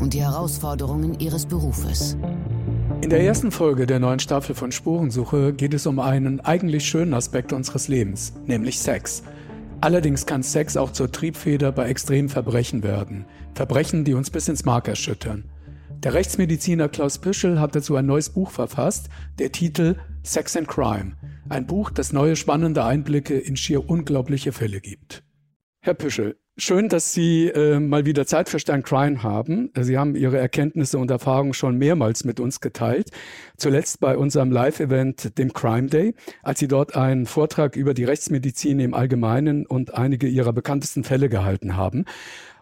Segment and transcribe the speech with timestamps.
[0.00, 2.16] und die Herausforderungen ihres Berufes.
[3.00, 7.14] In der ersten Folge der neuen Staffel von Spurensuche geht es um einen eigentlich schönen
[7.14, 9.22] Aspekt unseres Lebens, nämlich Sex.
[9.80, 13.26] Allerdings kann Sex auch zur Triebfeder bei extremen Verbrechen werden.
[13.54, 15.44] Verbrechen, die uns bis ins Mark erschüttern.
[16.02, 19.08] Der Rechtsmediziner Klaus Püschel hat dazu ein neues Buch verfasst,
[19.38, 21.12] der Titel Sex and Crime.
[21.48, 25.22] Ein Buch, das neue spannende Einblicke in schier unglaubliche Fälle gibt.
[25.80, 29.70] Herr Püschel, schön, dass Sie äh, mal wieder Zeit für Stern Crime haben.
[29.78, 33.10] Sie haben Ihre Erkenntnisse und Erfahrungen schon mehrmals mit uns geteilt.
[33.56, 38.80] Zuletzt bei unserem Live-Event, dem Crime Day, als Sie dort einen Vortrag über die Rechtsmedizin
[38.80, 42.04] im Allgemeinen und einige Ihrer bekanntesten Fälle gehalten haben.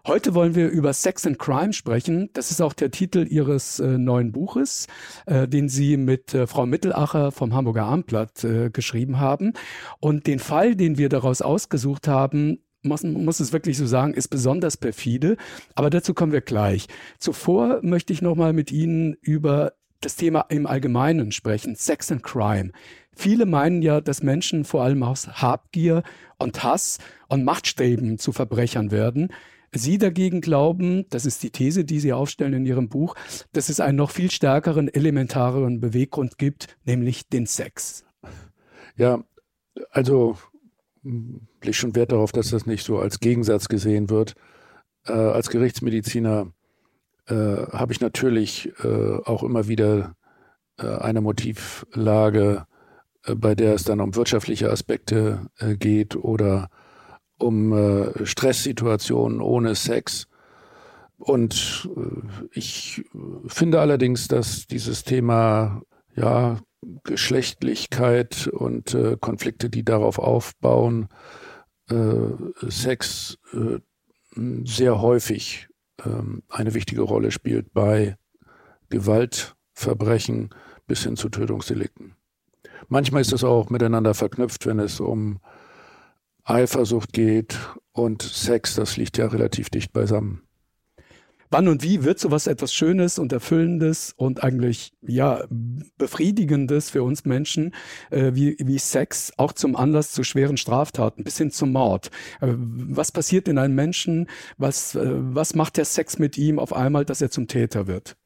[0.04, 2.28] Heute wollen wir über Sex and Crime sprechen.
[2.32, 4.88] Das ist auch der Titel Ihres äh, neuen Buches,
[5.26, 9.52] äh, den Sie mit äh, Frau Mittelacher vom Hamburger Abendblatt äh, geschrieben haben.
[10.00, 14.28] Und den Fall, den wir daraus ausgesucht haben, muss, muss es wirklich so sagen, ist
[14.28, 15.36] besonders perfide.
[15.74, 16.86] Aber dazu kommen wir gleich.
[17.18, 22.72] Zuvor möchte ich nochmal mit Ihnen über das Thema im Allgemeinen sprechen, Sex and Crime.
[23.14, 26.02] Viele meinen ja, dass Menschen vor allem aus Habgier
[26.38, 29.28] und Hass und Machtstreben zu Verbrechern werden.
[29.74, 33.14] Sie dagegen glauben, das ist die These, die Sie aufstellen in Ihrem Buch,
[33.52, 38.04] dass es einen noch viel stärkeren, elementaren Beweggrund gibt, nämlich den Sex.
[38.96, 39.24] Ja,
[39.90, 40.36] also
[41.02, 44.34] lege schon Wert darauf, dass das nicht so als Gegensatz gesehen wird.
[45.04, 46.52] Äh, als Gerichtsmediziner
[47.26, 50.16] äh, habe ich natürlich äh, auch immer wieder
[50.78, 52.66] äh, eine Motivlage,
[53.24, 56.68] äh, bei der es dann um wirtschaftliche Aspekte äh, geht oder
[57.38, 57.74] um
[58.22, 60.28] Stresssituationen ohne Sex.
[61.18, 61.88] Und
[62.52, 63.04] ich
[63.48, 65.82] finde allerdings, dass dieses Thema
[66.14, 66.60] ja
[67.04, 71.08] Geschlechtlichkeit und äh, Konflikte, die darauf aufbauen,
[71.88, 73.78] äh, Sex äh,
[74.64, 75.68] sehr häufig
[76.04, 78.16] ähm, eine wichtige Rolle spielt bei
[78.88, 80.50] Gewaltverbrechen
[80.86, 82.16] bis hin zu Tötungsdelikten.
[82.88, 85.40] Manchmal ist es auch miteinander verknüpft, wenn es um
[86.44, 87.58] Eifersucht geht
[87.92, 90.42] und Sex, das liegt ja relativ dicht beisammen
[91.52, 95.44] wann und wie wird sowas etwas Schönes und Erfüllendes und eigentlich ja
[95.98, 97.74] befriedigendes für uns Menschen
[98.10, 102.10] äh, wie, wie Sex auch zum Anlass zu schweren Straftaten bis hin zum Mord.
[102.40, 104.28] Äh, was passiert in einem Menschen?
[104.56, 108.16] Was, äh, was macht der Sex mit ihm auf einmal, dass er zum Täter wird?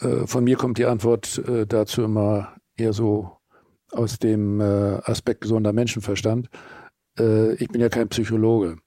[0.00, 3.36] Äh, von mir kommt die Antwort äh, dazu immer eher so
[3.92, 4.64] aus dem äh,
[5.04, 6.48] Aspekt gesunder Menschenverstand.
[7.16, 8.78] ich bin ja kein Psychologe.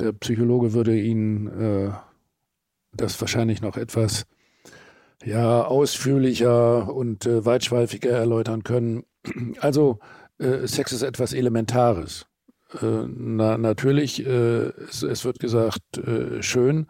[0.00, 1.94] Der Psychologe würde Ihnen
[3.00, 4.26] das wahrscheinlich noch etwas
[5.24, 9.04] ja, ausführlicher und äh, weitschweifiger erläutern können.
[9.60, 9.98] Also
[10.38, 12.26] äh, Sex ist etwas Elementares.
[12.80, 16.86] Äh, na, natürlich, äh, es, es, wird gesagt, äh, schön,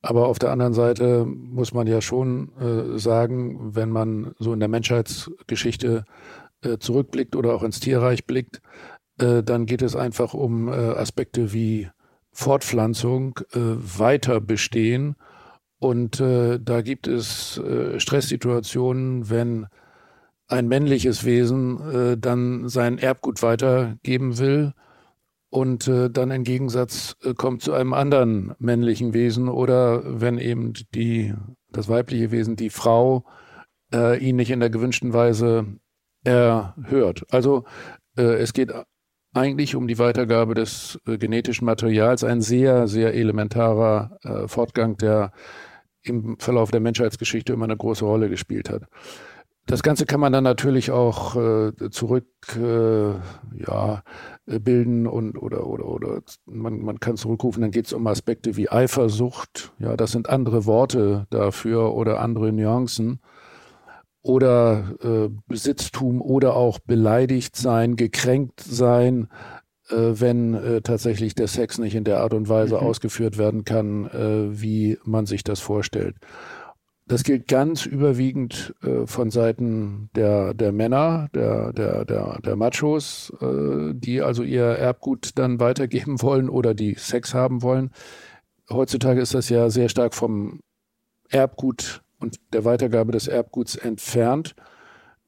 [0.00, 4.60] aber auf der anderen Seite muss man ja schon äh, sagen, wenn man so in
[4.60, 6.04] der Menschheitsgeschichte
[6.80, 8.62] zurückblickt oder auch ins Tierreich blickt,
[9.18, 11.90] dann geht es einfach um Aspekte wie
[12.32, 15.16] Fortpflanzung, Weiterbestehen
[15.78, 19.66] und äh, da gibt es äh, Stresssituationen, wenn
[20.48, 24.72] ein männliches Wesen äh, dann sein Erbgut weitergeben will
[25.50, 30.72] und äh, dann im Gegensatz äh, kommt zu einem anderen männlichen Wesen oder wenn eben
[30.94, 31.34] die,
[31.70, 33.24] das weibliche Wesen, die Frau,
[33.92, 35.66] äh, ihn nicht in der gewünschten Weise
[36.24, 37.24] erhört.
[37.30, 37.64] Also
[38.16, 38.72] äh, es geht
[39.34, 45.32] eigentlich um die Weitergabe des äh, genetischen Materials, ein sehr, sehr elementarer äh, Fortgang, der
[46.08, 48.82] im Verlauf der Menschheitsgeschichte immer eine große Rolle gespielt hat.
[49.66, 52.26] Das Ganze kann man dann natürlich auch äh, zurück
[52.56, 53.10] äh,
[53.66, 54.02] ja,
[54.46, 58.70] bilden und oder oder oder man, man kann zurückrufen, dann geht es um Aspekte wie
[58.70, 63.18] Eifersucht, ja, das sind andere Worte dafür oder andere Nuancen
[64.22, 69.55] oder äh, Besitztum oder auch beleidigt sein, gekränkt sein, äh,
[69.94, 72.80] wenn äh, tatsächlich der Sex nicht in der Art und Weise mhm.
[72.80, 76.16] ausgeführt werden kann, äh, wie man sich das vorstellt.
[77.08, 83.32] Das gilt ganz überwiegend äh, von Seiten der, der Männer, der, der, der, der Machos,
[83.40, 87.90] äh, die also ihr Erbgut dann weitergeben wollen oder die Sex haben wollen.
[88.68, 90.60] Heutzutage ist das ja sehr stark vom
[91.28, 94.56] Erbgut und der Weitergabe des Erbguts entfernt.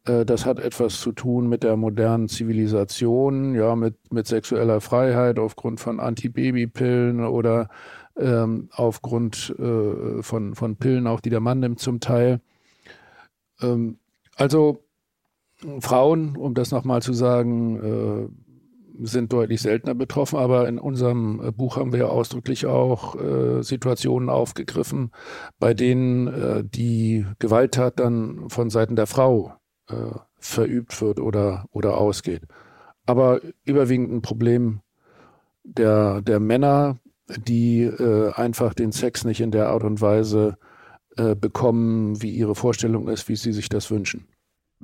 [0.08, 5.38] Äh, das hat etwas zu tun mit der modernen Zivilisation, ja, mit, mit sexueller Freiheit
[5.38, 7.68] aufgrund von Antibabypillen oder
[8.16, 12.40] ähm, aufgrund äh, von, von Pillen, auch die der Mann nimmt zum Teil.
[13.60, 13.98] Ähm,
[14.36, 14.82] also
[15.80, 18.28] Frauen, um das nochmal zu sagen, äh,
[19.00, 25.12] sind deutlich seltener betroffen, aber in unserem Buch haben wir ausdrücklich auch äh, Situationen aufgegriffen,
[25.60, 29.57] bei denen äh, die Gewalttat dann von Seiten der Frau
[29.88, 32.42] äh, verübt wird oder, oder ausgeht.
[33.06, 34.80] Aber überwiegend ein Problem
[35.64, 36.98] der, der Männer,
[37.28, 40.56] die äh, einfach den Sex nicht in der Art und Weise
[41.40, 44.28] bekommen, wie ihre Vorstellung ist, wie sie sich das wünschen.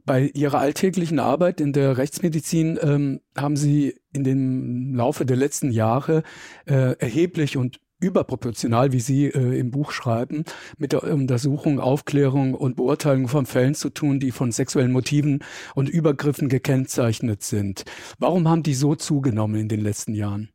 [0.05, 5.71] Bei Ihrer alltäglichen Arbeit in der Rechtsmedizin ähm, haben Sie in dem Laufe der letzten
[5.71, 6.23] Jahre
[6.67, 10.45] äh, erheblich und überproportional, wie Sie äh, im Buch schreiben,
[10.79, 15.43] mit der Untersuchung, Aufklärung und Beurteilung von Fällen zu tun, die von sexuellen Motiven
[15.75, 17.85] und Übergriffen gekennzeichnet sind.
[18.19, 20.51] Warum haben die so zugenommen in den letzten Jahren?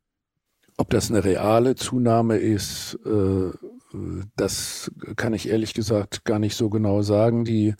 [0.76, 3.50] Ob das eine reale Zunahme ist, äh,
[4.36, 7.44] das kann ich ehrlich gesagt gar nicht so genau sagen.
[7.44, 7.74] Die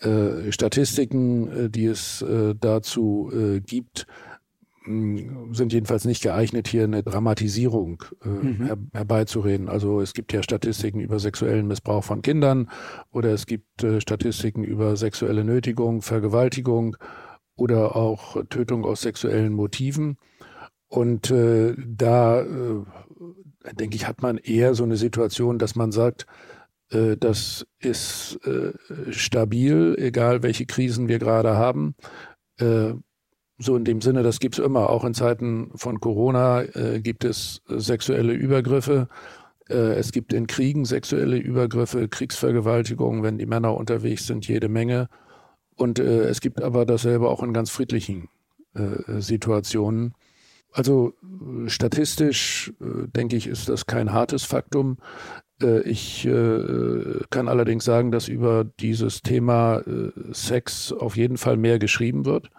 [0.00, 4.06] äh, Statistiken, äh, die es äh, dazu äh, gibt,
[5.52, 8.64] sind jedenfalls nicht geeignet, hier eine Dramatisierung äh, mhm.
[8.64, 9.68] her herbeizureden.
[9.68, 12.70] Also es gibt ja Statistiken über sexuellen Missbrauch von Kindern
[13.10, 16.96] oder es gibt äh, Statistiken über sexuelle Nötigung, Vergewaltigung
[17.56, 20.16] oder auch Tötung aus sexuellen Motiven.
[20.88, 22.84] Und äh, da, äh,
[23.74, 26.26] denke ich, hat man eher so eine Situation, dass man sagt,
[26.90, 28.72] äh, das ist äh,
[29.10, 31.94] stabil, egal welche Krisen wir gerade haben.
[33.58, 34.90] Äh, so in dem Sinne, das gibt es immer.
[34.90, 36.62] Auch in Zeiten von Corona
[36.98, 39.08] gibt es sexuelle Übergriffe.
[39.68, 45.08] es gibt in Kriegen sexuelle Übergriffe, Kriegsvergewaltigungen, wenn die Männer unterwegs sind, jede Menge.
[45.74, 48.28] Und es gibt aber dasselbe auch in ganz friedlichen
[49.18, 50.14] Situationen.
[50.72, 51.14] Also
[51.66, 54.98] statistisch, denke ich, ist das kein hartes Faktum.
[55.62, 61.56] Äh, ich äh, kann allerdings sagen, dass über dieses Thema äh, Sex auf jeden Fall
[61.56, 62.50] mehr geschrieben wird.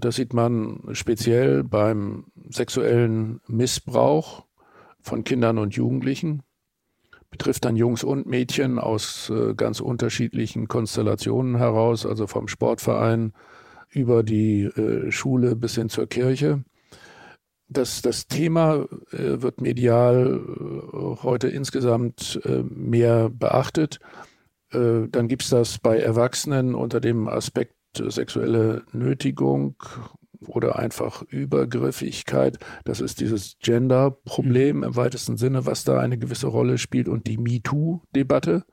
[0.00, 4.44] Das sieht man speziell beim sexuellen Missbrauch
[5.00, 6.42] von Kindern und Jugendlichen.
[7.30, 13.32] Betrifft dann Jungs und Mädchen aus ganz unterschiedlichen Konstellationen heraus, also vom Sportverein
[13.90, 14.70] über die
[15.10, 16.64] Schule bis hin zur Kirche
[17.68, 24.00] das, das Thema äh, wird medial äh, heute insgesamt äh, mehr beachtet.
[24.72, 29.76] Äh, dann gibt es das bei Erwachsenen unter dem Aspekt sexuelle Nötigung
[30.46, 32.58] oder einfach Übergriffigkeit.
[32.84, 37.38] Das ist dieses Gender-Problem im weitesten Sinne, was da eine gewisse Rolle spielt und die
[37.38, 38.64] MeToo-Debatte.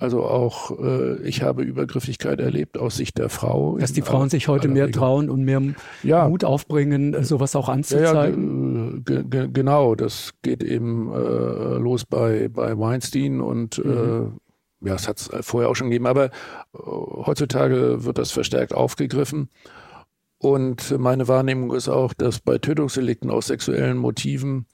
[0.00, 3.76] Also auch äh, ich habe Übergriffigkeit erlebt aus Sicht der Frau.
[3.76, 4.98] Dass die Frauen sich heute mehr Regel.
[4.98, 5.60] trauen und mehr
[6.02, 6.26] ja.
[6.26, 9.04] Mut aufbringen, äh, sowas auch anzuzeigen.
[9.06, 14.32] Ja, ja genau, das geht eben äh, los bei, bei Weinstein und äh, mhm.
[14.38, 14.49] äh,
[14.80, 16.30] ja, es hat es vorher auch schon gegeben, aber äh,
[16.74, 19.50] heutzutage wird das verstärkt aufgegriffen.
[20.38, 24.66] Und meine Wahrnehmung ist auch, dass bei Tötungsdelikten aus sexuellen Motiven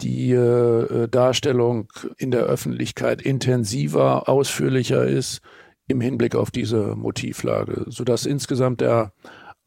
[0.00, 5.40] die äh, Darstellung in der Öffentlichkeit intensiver, ausführlicher ist
[5.86, 9.12] im Hinblick auf diese Motivlage, sodass insgesamt der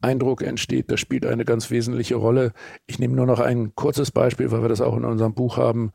[0.00, 2.52] Eindruck entsteht, das spielt eine ganz wesentliche Rolle.
[2.86, 5.92] Ich nehme nur noch ein kurzes Beispiel, weil wir das auch in unserem Buch haben.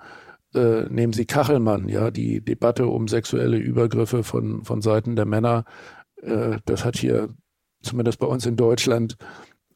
[0.54, 5.66] Äh, nehmen Sie Kachelmann, ja, die Debatte um sexuelle Übergriffe von, von Seiten der Männer.
[6.22, 7.30] Äh, das hat hier,
[7.82, 9.18] zumindest bei uns in Deutschland,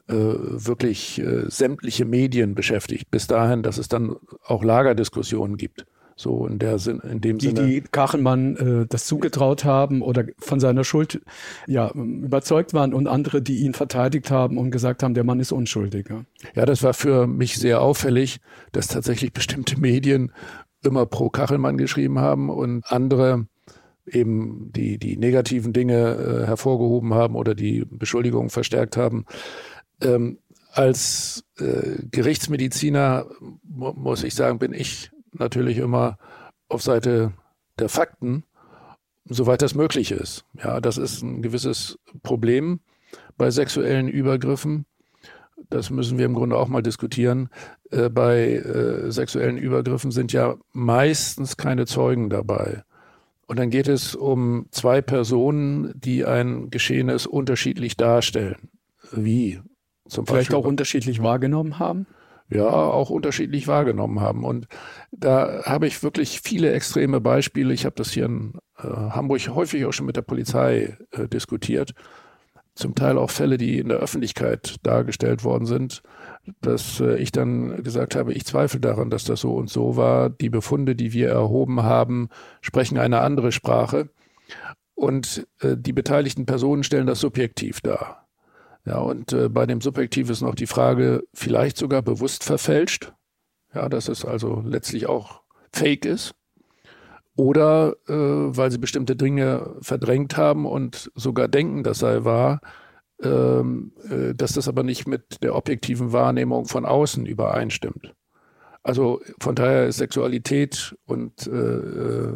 [0.07, 4.15] äh, wirklich äh, sämtliche Medien beschäftigt, bis dahin, dass es dann
[4.46, 5.86] auch Lagerdiskussionen gibt.
[6.19, 7.67] So in der Sinn, in dem die, Sinne.
[7.67, 11.22] Die Kachelmann äh, das zugetraut haben oder von seiner Schuld
[11.67, 15.51] ja überzeugt waren und andere, die ihn verteidigt haben und gesagt haben, der Mann ist
[15.51, 16.10] unschuldig.
[16.10, 16.24] Ja,
[16.55, 18.39] ja das war für mich sehr auffällig,
[18.72, 20.31] dass tatsächlich bestimmte Medien
[20.88, 23.48] immer pro Kachelmann geschrieben haben und andere
[24.06, 29.25] eben die, die negativen Dinge äh, hervorgehoben haben oder die Beschuldigungen verstärkt haben.
[30.01, 30.39] Ähm,
[30.72, 33.25] als äh, Gerichtsmediziner
[33.63, 36.17] muss ich sagen, bin ich natürlich immer
[36.70, 37.34] auf Seite
[37.79, 38.44] der Fakten,
[39.25, 40.46] soweit das möglich ist.
[40.63, 42.79] Ja, das ist ein gewisses Problem
[43.38, 44.86] bei sexuellen Übergriffen.
[45.69, 47.50] Das müssen wir im Grunde auch mal diskutieren.
[47.91, 52.83] Äh, bei äh, sexuellen Übergriffen sind ja meistens keine Zeugen dabei.
[53.47, 58.69] Und dann geht es um zwei Personen, die ein Geschehenes unterschiedlich darstellen.
[59.12, 59.62] Wie?
[60.07, 62.07] Zum Vielleicht Beispiel, auch unterschiedlich wahrgenommen haben?
[62.50, 64.45] Ja, auch unterschiedlich wahrgenommen haben.
[64.45, 64.67] Und
[65.12, 67.74] da habe ich wirklich viele extreme Beispiele.
[67.74, 71.93] Ich habe das hier in, äh, Hamburg häufig auch schon mit der Polizei äh, diskutiert.
[72.77, 76.03] Zum Teil auch Fälle, die in der Öffentlichkeit dargestellt worden sind,
[76.62, 80.29] dass äh, ich dann gesagt habe, ich zweifle daran, dass das so und so war.
[80.29, 82.29] Die Befunde, die wir erhoben haben,
[82.62, 84.10] sprechen eine andere Sprache.
[84.93, 88.27] Und äh, die beteiligten Personen stellen das subjektiv dar.
[88.86, 93.12] Ja, und äh, bei dem Subjektiv ist noch die Frage, vielleicht sogar bewusst verfälscht.
[93.74, 95.41] Ja, dass es also letztlich auch
[95.74, 96.36] fake ist.
[97.38, 102.60] Oder äh, weil sie bestimmte Dinge verdrängt haben und sogar denken, das sei wahr,
[103.24, 108.13] ähm, äh, dass das aber nicht mit der objektiven Wahrnehmung von außen übereinstimmt.
[108.82, 112.34] Also von daher ist Sexualität und äh, äh,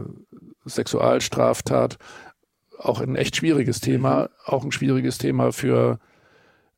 [0.66, 1.98] Sexualstraftat
[2.78, 4.28] auch ein echt schwieriges Thema, mhm.
[4.46, 6.00] auch ein schwieriges Thema für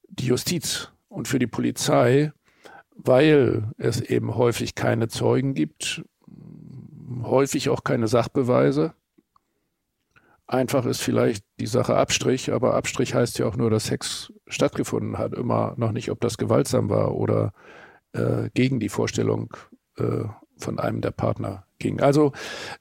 [0.08, 2.32] die Justiz und für die Polizei,
[2.96, 6.04] weil es eben häufig keine Zeugen gibt,
[7.24, 8.94] häufig auch keine Sachbeweise
[10.46, 15.18] Einfach ist vielleicht die Sache Abstrich, aber Abstrich heißt ja auch nur, dass Sex stattgefunden
[15.18, 15.34] hat.
[15.34, 17.54] Immer noch nicht, ob das gewaltsam war oder
[18.12, 19.56] äh, gegen die Vorstellung
[19.98, 20.26] äh,
[20.58, 22.02] von einem der Partner ging.
[22.02, 22.34] Also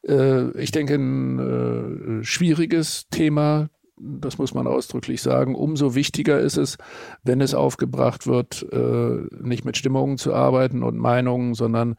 [0.07, 5.55] äh, ich denke, ein äh, schwieriges Thema, das muss man ausdrücklich sagen.
[5.55, 6.79] Umso wichtiger ist es,
[7.23, 11.95] wenn es aufgebracht wird, äh, nicht mit Stimmungen zu arbeiten und Meinungen, sondern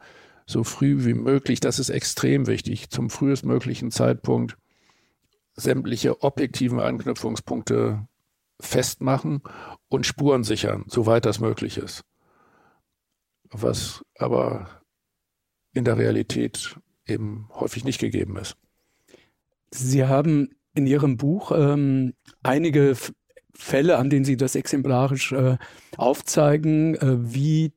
[0.46, 1.60] so früh wie möglich.
[1.60, 4.56] Das ist extrem wichtig, zum frühestmöglichen Zeitpunkt
[5.54, 8.06] sämtliche objektiven Anknüpfungspunkte
[8.60, 9.42] festmachen
[9.88, 12.04] und Spuren sichern, soweit das möglich ist.
[13.50, 14.82] Was aber
[15.72, 18.56] in der Realität eben häufig nicht gegeben ist.
[19.70, 22.96] Sie haben in Ihrem Buch ähm, einige
[23.52, 25.56] Fälle, an denen Sie das exemplarisch äh,
[25.96, 27.72] aufzeigen, äh, wie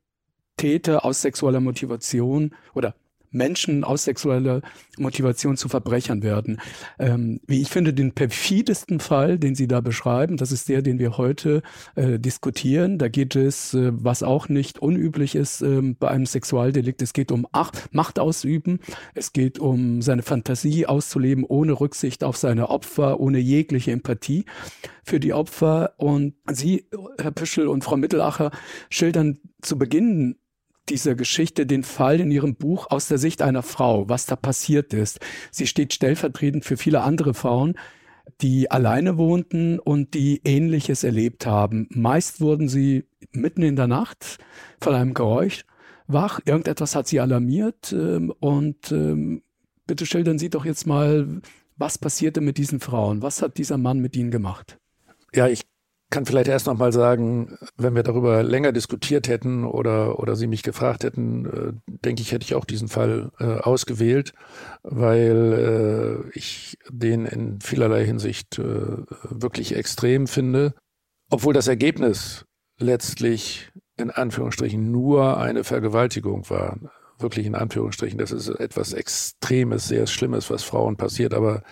[0.57, 2.95] Täter aus sexueller Motivation oder
[3.31, 4.61] Menschen aus sexueller
[4.97, 6.59] Motivation zu Verbrechern werden.
[6.99, 10.99] Ähm, wie ich finde, den perfidesten Fall, den Sie da beschreiben, das ist der, den
[10.99, 11.61] wir heute
[11.95, 12.97] äh, diskutieren.
[12.97, 17.31] Da geht es, äh, was auch nicht unüblich ist äh, bei einem Sexualdelikt, es geht
[17.31, 18.79] um Ach Macht ausüben,
[19.13, 24.45] es geht um seine Fantasie auszuleben, ohne Rücksicht auf seine Opfer, ohne jegliche Empathie
[25.03, 25.93] für die Opfer.
[25.97, 26.87] Und Sie,
[27.19, 28.51] Herr Püschel und Frau Mittelacher,
[28.89, 30.37] schildern zu Beginn
[30.89, 34.94] dieser Geschichte den Fall in ihrem Buch aus der Sicht einer Frau, was da passiert
[34.94, 35.20] ist.
[35.51, 37.75] Sie steht stellvertretend für viele andere Frauen,
[38.41, 41.88] die alleine wohnten und die Ähnliches erlebt haben.
[41.91, 44.38] Meist wurden sie mitten in der Nacht
[44.82, 45.65] von einem Geräusch
[46.08, 46.39] wach.
[46.46, 47.94] Irgendetwas hat sie alarmiert.
[47.94, 49.44] Ähm, und ähm,
[49.86, 51.41] bitte schildern Sie doch jetzt mal,
[51.77, 53.22] was passierte mit diesen Frauen?
[53.22, 54.79] Was hat dieser Mann mit ihnen gemacht?
[55.34, 55.62] Ja, ich
[56.09, 60.47] kann vielleicht erst noch mal sagen, wenn wir darüber länger diskutiert hätten oder, oder Sie
[60.47, 61.73] mich gefragt hätten, äh,
[62.05, 64.33] denke ich, hätte ich auch diesen Fall äh, ausgewählt,
[64.83, 70.73] weil äh, ich den in vielerlei Hinsicht äh, wirklich extrem finde,
[71.29, 72.45] obwohl das Ergebnis
[72.79, 76.77] letztlich in Anführungsstrichen nur eine Vergewaltigung war.
[77.19, 78.19] Wirklich in Anführungsstrichen.
[78.19, 81.63] Das ist etwas Extremes, sehr Schlimmes, was Frauen passiert, aber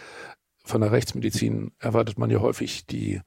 [0.65, 3.21] von der Rechtsmedizin erwartet man ja häufig die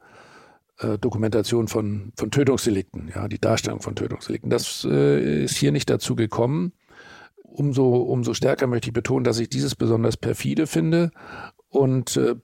[0.79, 4.51] äh, Dokumentation von, von Tötungsdelikten, ja, die Darstellung von Tötungsdelikten.
[4.51, 6.73] Das äh, ist hier nicht dazu gekommen.
[7.43, 11.11] Umso, umso stärker möchte ich betonen, dass ich dieses besonders perfide finde.
[11.69, 12.37] Und äh,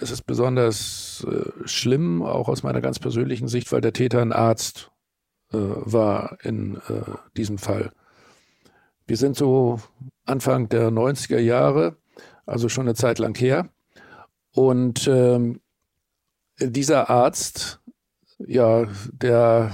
[0.00, 4.32] es ist besonders äh, schlimm, auch aus meiner ganz persönlichen Sicht, weil der Täter ein
[4.32, 4.90] Arzt
[5.52, 7.02] äh, war in äh,
[7.36, 7.92] diesem Fall.
[9.06, 9.80] Wir sind so
[10.24, 11.96] Anfang der 90er Jahre,
[12.46, 13.68] also schon eine Zeit lang her.
[14.52, 15.60] Und ähm,
[16.60, 17.80] dieser Arzt,
[18.38, 19.72] ja, der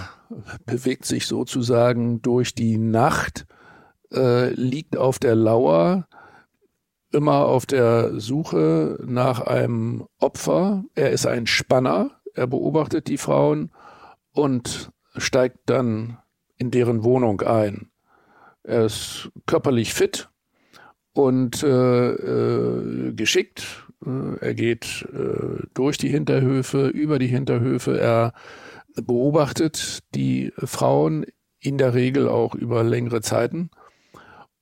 [0.67, 3.47] bewegt sich sozusagen durch die Nacht,
[4.13, 6.07] äh, liegt auf der Lauer,
[7.13, 10.85] immer auf der Suche nach einem Opfer.
[10.95, 13.71] Er ist ein Spanner, er beobachtet die Frauen
[14.33, 16.19] und steigt dann
[16.57, 17.91] in deren Wohnung ein.
[18.65, 20.29] Er ist körperlich fit
[21.13, 23.84] und äh, äh, geschickt,
[24.41, 27.99] er geht äh, durch die Hinterhöfe, über die Hinterhöfe.
[27.99, 28.33] Er
[28.95, 31.27] beobachtet die Frauen
[31.61, 33.71] in der Regel auch über längere Zeiten.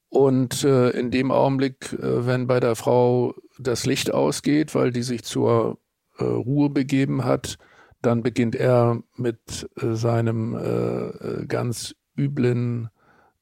[0.08, 5.24] Und äh, in dem Augenblick, wenn bei der Frau das Licht ausgeht, weil die sich
[5.24, 5.78] zur
[6.20, 7.56] Ruhe begeben hat,
[8.02, 12.90] dann beginnt er mit seinem ganz üblen,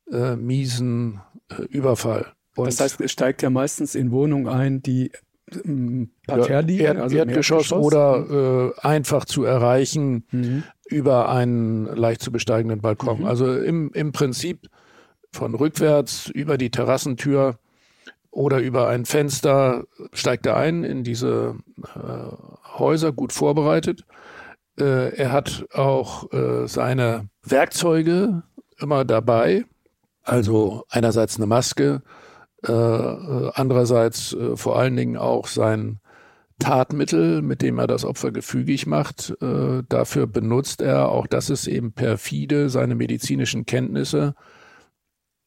[0.06, 1.20] miesen
[1.68, 2.32] Überfall.
[2.56, 5.10] Und das heißt, er steigt ja meistens in Wohnungen ein, die
[6.26, 10.62] Parterre liegen, Erd, also Erdgeschoss, oder äh, einfach zu erreichen mhm.
[10.88, 13.20] über einen leicht zu besteigenden Balkon.
[13.20, 13.26] Mhm.
[13.26, 14.68] Also im, im Prinzip
[15.32, 17.58] von rückwärts über die Terrassentür
[18.30, 21.56] oder über ein Fenster steigt er ein in diese
[21.94, 24.04] äh, Häuser, gut vorbereitet.
[24.78, 28.42] Äh, er hat auch äh, seine Werkzeuge
[28.78, 29.64] immer dabei,
[30.22, 32.02] also einerseits eine Maske,
[32.62, 32.72] äh,
[33.54, 36.00] andererseits äh, vor allen Dingen auch sein
[36.58, 39.34] Tatmittel, mit dem er das Opfer gefügig macht.
[39.40, 44.34] Äh, dafür benutzt er, auch das ist eben perfide, seine medizinischen Kenntnisse.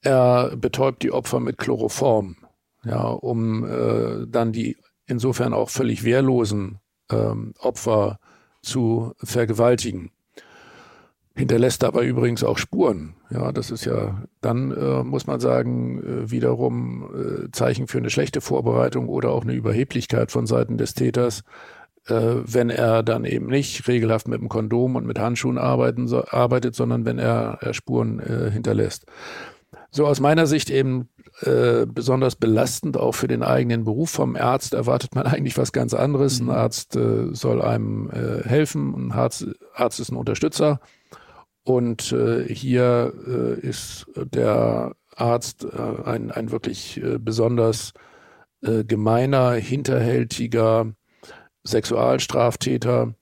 [0.01, 2.35] Er betäubt die Opfer mit Chloroform,
[2.83, 6.79] ja, um äh, dann die insofern auch völlig wehrlosen
[7.11, 8.19] ähm, Opfer
[8.61, 10.11] zu vergewaltigen
[11.35, 13.15] hinterlässt dabei übrigens auch Spuren.
[13.31, 18.11] Ja, das ist ja dann, äh, muss man sagen, äh, wiederum äh, Zeichen für eine
[18.11, 21.43] schlechte Vorbereitung oder auch eine Überheblichkeit von Seiten des Täters,
[22.07, 26.23] äh, wenn er dann eben nicht regelhaft mit dem Kondom und mit Handschuhen arbeiten, so,
[26.25, 29.07] arbeitet, sondern wenn er, er Spuren äh, hinterlässt.
[29.89, 31.09] So aus meiner Sicht eben
[31.41, 34.11] äh, besonders belastend auch für den eigenen Beruf.
[34.11, 36.39] Vom Arzt erwartet man eigentlich was ganz anderes.
[36.39, 36.51] Ein mhm.
[36.51, 36.97] Arzt
[37.31, 40.79] soll einem helfen, ein Arzt, Arzt ist ein Unterstützer.
[41.63, 47.93] Und äh, hier äh, ist der Arzt äh, ein, ein wirklich äh, besonders
[48.61, 50.93] äh, gemeiner, hinterhältiger
[51.63, 53.13] Sexualstraftäter,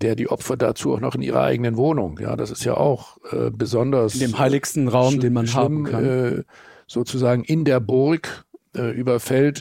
[0.00, 3.18] der die Opfer dazu auch noch in ihrer eigenen Wohnung, ja, das ist ja auch
[3.32, 4.14] äh, besonders.
[4.14, 6.44] In dem heiligsten Raum, den man haben kann.
[6.90, 9.60] Sozusagen in der Burg überfällt,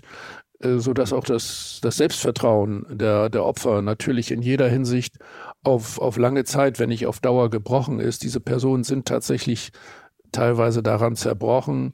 [0.61, 5.17] so dass auch das, das Selbstvertrauen der, der Opfer natürlich in jeder Hinsicht
[5.63, 8.23] auf, auf lange Zeit, wenn nicht auf Dauer gebrochen ist.
[8.23, 9.71] Diese Personen sind tatsächlich
[10.31, 11.93] teilweise daran zerbrochen,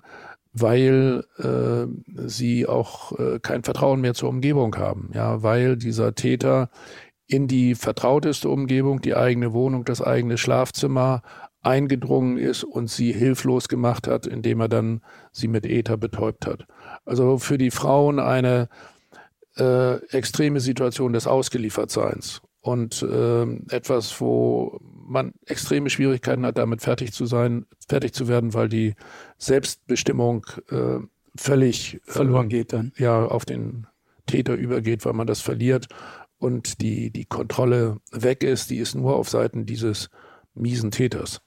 [0.54, 1.88] weil äh,
[2.28, 5.10] sie auch äh, kein Vertrauen mehr zur Umgebung haben.
[5.14, 6.70] Ja, weil dieser Täter
[7.26, 11.24] in die vertrauteste Umgebung, die eigene Wohnung, das eigene Schlafzimmer
[11.62, 15.02] eingedrungen ist und sie hilflos gemacht hat, indem er dann
[15.32, 16.68] sie mit Ether betäubt hat.
[17.06, 18.68] Also für die Frauen eine
[19.58, 23.44] äh, extreme Situation des Ausgeliefertseins und äh,
[23.76, 28.96] etwas, wo man extreme Schwierigkeiten hat, damit fertig zu sein, fertig zu werden, weil die
[29.38, 31.00] Selbstbestimmung äh,
[31.36, 32.94] völlig äh, verloren geht dann.
[32.98, 33.86] Ja, auf den
[34.28, 35.88] Täter übergeht, weil man das verliert
[36.38, 40.10] und die, die Kontrolle weg ist, die ist nur auf Seiten dieses
[40.56, 41.42] miesen Täters.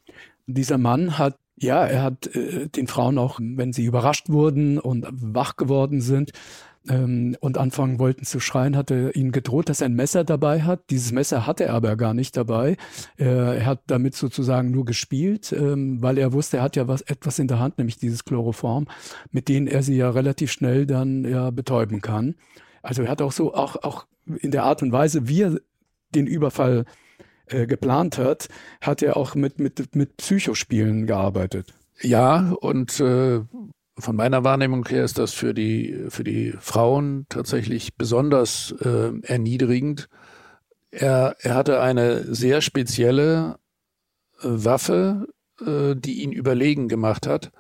[0.47, 5.07] Dieser Mann hat ja, er hat äh, den Frauen auch, wenn sie überrascht wurden und
[5.11, 6.33] wach geworden sind,
[6.89, 10.63] ähm, und anfangen wollten zu schreien, hat er ihnen gedroht, dass er ein Messer dabei
[10.63, 10.91] hat.
[10.91, 12.77] Dieses Messer hatte er aber gar nicht dabei.
[13.19, 17.03] Äh, er hat damit sozusagen nur gespielt, ähm, weil er wusste, er hat ja was,
[17.03, 18.87] etwas in der Hand, nämlich dieses Chloroform,
[19.31, 22.35] mit dem er sie ja relativ schnell dann ja betäuben kann.
[22.83, 24.07] Also er hat auch so, auch, auch
[24.41, 25.59] in der Art und Weise, wie er
[26.15, 26.85] den Überfall
[27.47, 28.49] äh, geplant hat,
[28.81, 31.75] hat er auch mit, mit, mit Psychospielen gearbeitet.
[32.01, 33.41] Ja, und äh,
[33.99, 40.09] von meiner Wahrnehmung her ist das für die, für die Frauen tatsächlich besonders äh, erniedrigend.
[40.91, 43.57] Er, er hatte eine sehr spezielle
[44.41, 45.29] äh, Waffe,
[45.65, 47.53] äh, die ihn überlegen gemacht hat,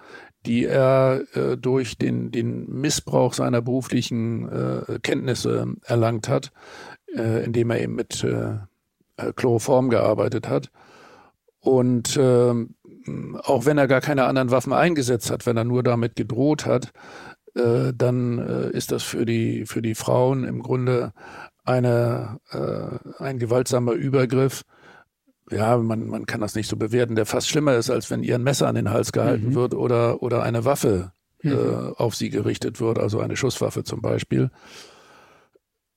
[0.44, 6.52] die er äh, durch den, den Missbrauch seiner beruflichen äh, Kenntnisse erlangt hat,
[7.14, 8.26] äh, indem er eben mit
[9.36, 10.70] Chloroform gearbeitet hat.
[11.60, 12.52] Und äh,
[13.42, 16.92] auch wenn er gar keine anderen Waffen eingesetzt hat, wenn er nur damit gedroht hat,
[17.54, 21.12] äh, dann äh, ist das für die, für die Frauen im Grunde
[21.64, 24.62] eine, äh, ein gewaltsamer Übergriff.
[25.50, 28.34] Ja, man, man kann das nicht so bewerten, der fast schlimmer ist, als wenn ihr
[28.34, 29.54] ein Messer an den Hals gehalten mhm.
[29.54, 31.94] wird oder, oder eine Waffe äh, mhm.
[31.96, 34.50] auf sie gerichtet wird, also eine Schusswaffe zum Beispiel.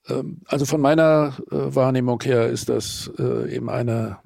[0.08, 4.17] Ähm, also von meiner äh, Wahrnehmung her ist das äh, eben eine,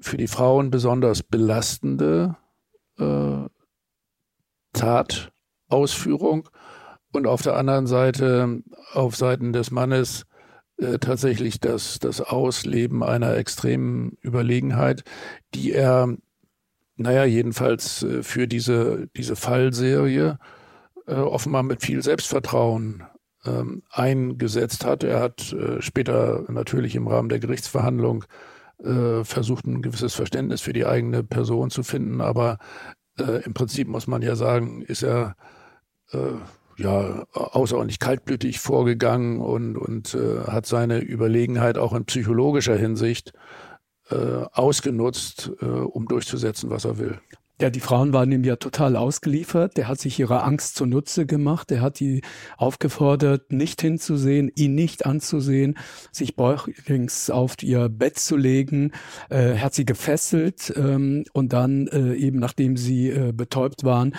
[0.00, 2.36] für die Frauen besonders belastende
[2.98, 3.48] äh,
[4.72, 6.48] Tatausführung
[7.12, 10.26] und auf der anderen Seite auf Seiten des Mannes
[10.76, 15.04] äh, tatsächlich das, das Ausleben einer extremen Überlegenheit,
[15.54, 16.16] die er,
[16.96, 20.38] naja, jedenfalls äh, für diese, diese Fallserie
[21.06, 23.04] äh, offenbar mit viel Selbstvertrauen
[23.44, 25.04] ähm, eingesetzt hat.
[25.04, 28.24] Er hat äh, später natürlich im Rahmen der Gerichtsverhandlung
[28.82, 32.20] äh, versucht, ein gewisses Verständnis für die eigene Person zu finden.
[32.20, 32.58] Aber
[33.18, 35.36] äh, im Prinzip muss man ja sagen, ist er
[36.12, 36.18] äh,
[36.76, 43.32] ja außerordentlich kaltblütig vorgegangen und, und äh, hat seine Überlegenheit auch in psychologischer Hinsicht
[44.10, 47.20] äh, ausgenutzt, äh, um durchzusetzen, was er will.
[47.60, 49.76] Ja, die Frauen waren ihm ja total ausgeliefert.
[49.76, 51.70] Der hat sich ihrer Angst zunutze gemacht.
[51.70, 52.22] Der hat die
[52.56, 55.78] aufgefordert, nicht hinzusehen, ihn nicht anzusehen,
[56.10, 58.90] sich bäuchlings auf ihr Bett zu legen.
[59.30, 64.16] Äh, hat sie gefesselt ähm, und dann äh, eben, nachdem sie äh, betäubt waren,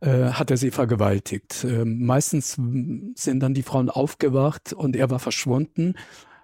[0.00, 1.64] äh, hat er sie vergewaltigt.
[1.64, 2.58] Äh, meistens
[3.14, 5.96] sind dann die Frauen aufgewacht und er war verschwunden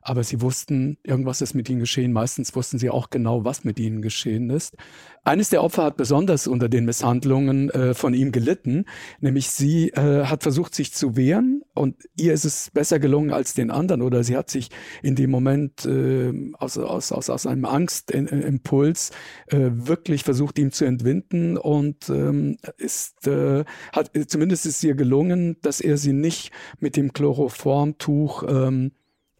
[0.07, 2.13] aber sie wussten, irgendwas ist mit ihnen geschehen.
[2.13, 4.77] Meistens wussten sie auch genau, was mit ihnen geschehen ist.
[5.25, 8.85] Eines der Opfer hat besonders unter den Misshandlungen äh, von ihm gelitten,
[9.21, 13.55] nämlich sie äh, hat versucht, sich zu wehren und ihr ist es besser gelungen als
[13.55, 14.71] den anderen oder sie hat sich
[15.03, 19.11] in dem Moment äh, aus, aus, aus, aus einem Angstimpuls
[19.49, 25.57] äh, wirklich versucht, ihm zu entwinden und ähm, ist, äh, hat, zumindest ist ihr gelungen,
[25.63, 28.93] dass er sie nicht mit dem Chloroformtuch ähm,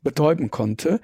[0.07, 1.01] betäuben konnte.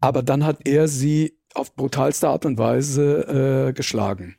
[0.00, 4.36] Aber dann hat er sie auf brutalste Art und Weise äh, geschlagen.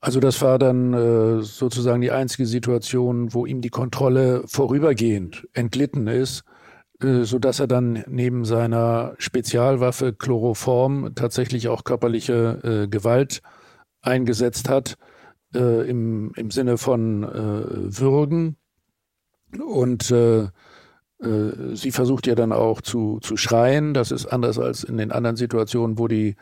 [0.00, 6.08] Also das war dann äh, sozusagen die einzige Situation, wo ihm die Kontrolle vorübergehend entglitten
[6.08, 6.44] ist,
[7.00, 13.42] äh, sodass er dann neben seiner Spezialwaffe Chloroform tatsächlich auch körperliche äh, Gewalt
[14.02, 14.96] eingesetzt hat,
[15.54, 18.56] äh, im, im Sinne von äh, Würgen.
[19.58, 20.48] Und äh,
[21.18, 23.94] sie versucht ja dann auch zu, zu schreien.
[23.94, 26.36] Das ist anders als in den anderen Situationen, wo die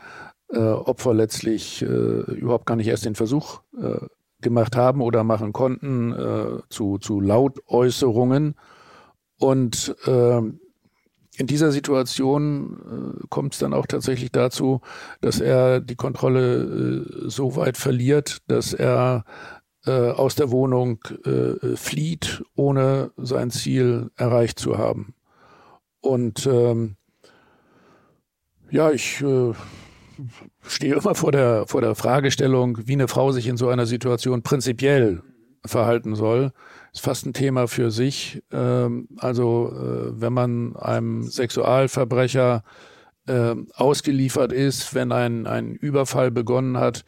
[0.55, 4.07] äh, Opfer letztlich äh, überhaupt gar nicht erst den Versuch äh,
[4.41, 8.55] gemacht haben oder machen konnten äh, zu, zu Lautäußerungen.
[9.39, 10.39] Und äh,
[11.37, 14.83] in dieser Situation kommt es dann auch tatsächlich dazu,
[15.21, 19.25] dass er die Kontrolle so weit verliert, dass er
[19.87, 25.15] äh, aus der Wohnung äh, flieht, ohne sein Ziel erreicht zu haben.
[26.01, 26.97] Und ähm,
[28.71, 29.53] ja, ich äh,
[30.63, 34.43] stehe immer vor der, vor der Fragestellung, wie eine Frau sich in so einer Situation
[34.43, 35.23] prinzipiell
[35.65, 36.53] verhalten soll.
[36.93, 38.43] Ist fast ein Thema für sich.
[38.53, 42.63] Ähm, also äh, wenn man einem Sexualverbrecher
[43.27, 47.05] äh, ausgeliefert ist, wenn ein, ein Überfall begonnen hat,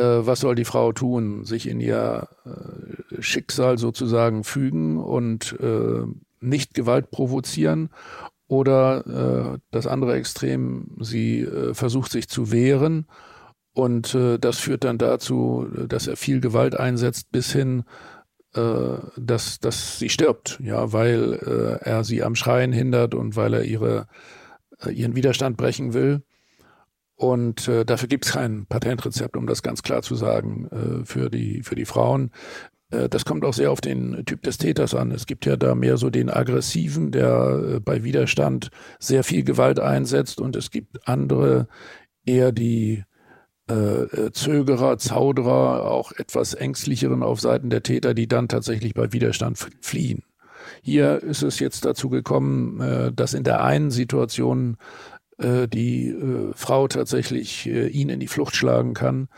[0.00, 1.44] was soll die Frau tun?
[1.44, 6.04] Sich in ihr äh, Schicksal sozusagen fügen und äh,
[6.40, 7.90] nicht Gewalt provozieren
[8.48, 13.06] oder äh, das andere Extrem, sie äh, versucht sich zu wehren
[13.74, 17.84] und äh, das führt dann dazu, dass er viel Gewalt einsetzt bis hin,
[18.50, 21.34] dass, dass sie stirbt, ja, weil
[21.82, 24.08] er sie am Schreien hindert und weil er ihre,
[24.90, 26.22] ihren Widerstand brechen will.
[27.18, 31.30] Und äh, dafür gibt es kein Patentrezept, um das ganz klar zu sagen, äh, für,
[31.30, 32.30] die, für die Frauen.
[32.92, 35.10] Äh, das kommt auch sehr auf den Typ des Täters an.
[35.10, 39.80] Es gibt ja da mehr so den Aggressiven, der äh, bei Widerstand sehr viel Gewalt
[39.80, 40.40] einsetzt.
[40.40, 41.66] Und es gibt andere,
[42.24, 43.02] eher die
[43.68, 49.12] äh, äh Zögerer, Zauderer, auch etwas ängstlicheren auf Seiten der Täter, die dann tatsächlich bei
[49.12, 50.22] Widerstand fliehen.
[50.82, 54.76] Hier ist es jetzt dazu gekommen, dass in der einen Situation
[55.38, 59.28] äh, die äh, Frau tatsächlich äh, ihn in die Flucht schlagen kann.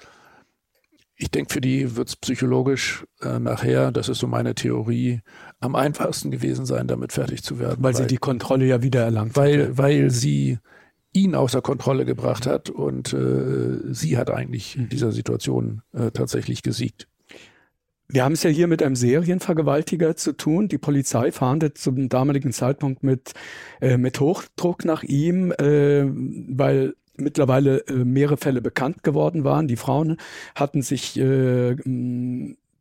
[1.16, 5.20] Ich denke, für die wird es psychologisch äh, nachher, das ist so meine Theorie,
[5.60, 7.82] am einfachsten gewesen sein, damit fertig zu werden.
[7.82, 9.78] Weil, weil sie die Kontrolle ja wieder erlangt weil, hatte.
[9.78, 10.58] Weil sie
[11.12, 14.88] ihn außer Kontrolle gebracht hat und äh, sie hat eigentlich in mhm.
[14.88, 15.82] dieser Situation
[16.14, 17.08] tatsächlich gesiegt.
[18.12, 20.68] Wir haben es ja hier mit einem Serienvergewaltiger zu tun.
[20.68, 23.32] Die Polizei fahndet zum damaligen Zeitpunkt mit,
[23.80, 29.68] äh, mit Hochdruck nach ihm, äh, weil mittlerweile äh, mehrere Fälle bekannt geworden waren.
[29.68, 30.16] Die Frauen
[30.56, 31.76] hatten sich äh,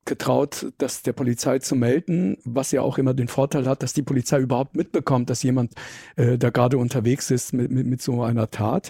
[0.05, 4.01] getraut, das der Polizei zu melden, was ja auch immer den Vorteil hat, dass die
[4.01, 5.73] Polizei überhaupt mitbekommt, dass jemand
[6.15, 8.89] äh, da gerade unterwegs ist mit, mit, mit so einer Tat.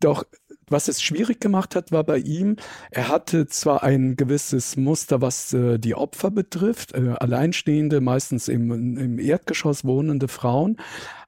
[0.00, 0.24] Doch
[0.70, 2.56] was es schwierig gemacht hat, war bei ihm,
[2.90, 8.96] er hatte zwar ein gewisses Muster, was äh, die Opfer betrifft, äh, alleinstehende, meistens im,
[8.96, 10.78] im Erdgeschoss wohnende Frauen,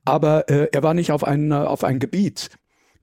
[0.05, 2.51] aber äh, er war nicht auf ein, auf ein Gebiet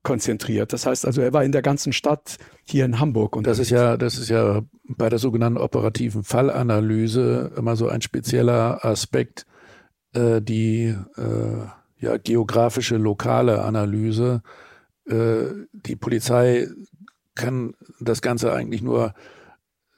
[0.02, 0.72] konzentriert.
[0.72, 3.36] Das heißt also, er war in der ganzen Stadt hier in Hamburg.
[3.36, 8.00] Und das ist ja, das ist ja bei der sogenannten operativen Fallanalyse immer so ein
[8.00, 9.46] spezieller Aspekt,
[10.14, 11.66] äh, die äh,
[11.98, 14.42] ja, geografische lokale Analyse
[15.10, 16.68] die Polizei
[17.34, 19.14] kann das Ganze eigentlich nur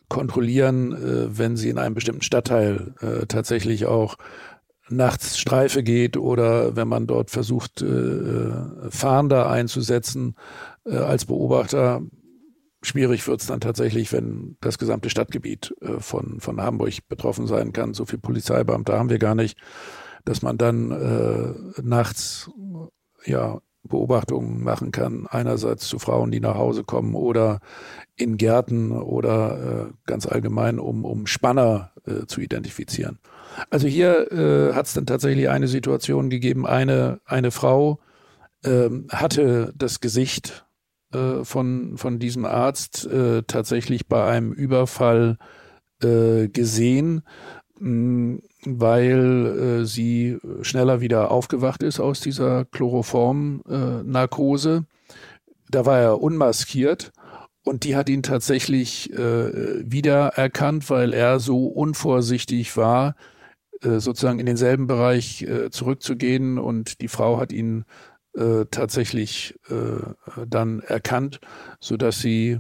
[0.09, 4.17] kontrollieren, äh, wenn sie in einem bestimmten Stadtteil äh, tatsächlich auch
[4.89, 7.83] nachts Streife geht oder wenn man dort versucht,
[8.91, 10.35] Fahnder einzusetzen
[10.85, 12.03] als Beobachter.
[12.83, 17.95] Schwierig wird es dann tatsächlich, wenn das gesamte Stadtgebiet von, von Hamburg betroffen sein kann.
[17.95, 19.57] So viel Polizeibeamte haben wir gar nicht,
[20.27, 22.51] dass man dann äh, nachts
[23.25, 23.63] ja
[23.93, 25.29] Beobachtungen machen kann.
[25.29, 27.61] Einerseits zu Frauen, die nach Hause kommen oder
[28.17, 33.19] in Gärten oder äh, ganz allgemein, um, um Spanner äh, zu identifizieren.
[33.71, 38.01] Also hier äh, hat es dann tatsächlich eine Situation gegeben, eine, eine Frau
[38.65, 40.67] ähm, hatte das Gesicht
[41.13, 45.37] äh, von, von diesem Arzt äh, tatsächlich bei einem Überfall
[46.03, 47.23] äh, gesehen,
[47.79, 54.85] mh, weil äh, sie schneller wieder aufgewacht ist aus dieser Chloroform-Narkose.
[55.71, 57.13] da war er unmaskiert
[57.65, 63.15] und die hat ihn tatsächlich äh, wiedererkannt, weil er so unvorsichtig war,
[63.83, 66.59] äh, sozusagen in denselben Bereich äh, zurückzugehen.
[66.59, 67.85] Und die Frau hat ihn
[68.37, 71.41] äh, tatsächlich äh, dann erkannt,
[71.81, 72.59] so dass sie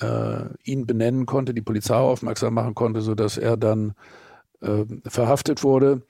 [0.00, 3.94] äh, ihn benennen konnte, die Polizei aufmerksam machen konnte, so dass er dann
[4.60, 6.02] äh, verhaftet wurde.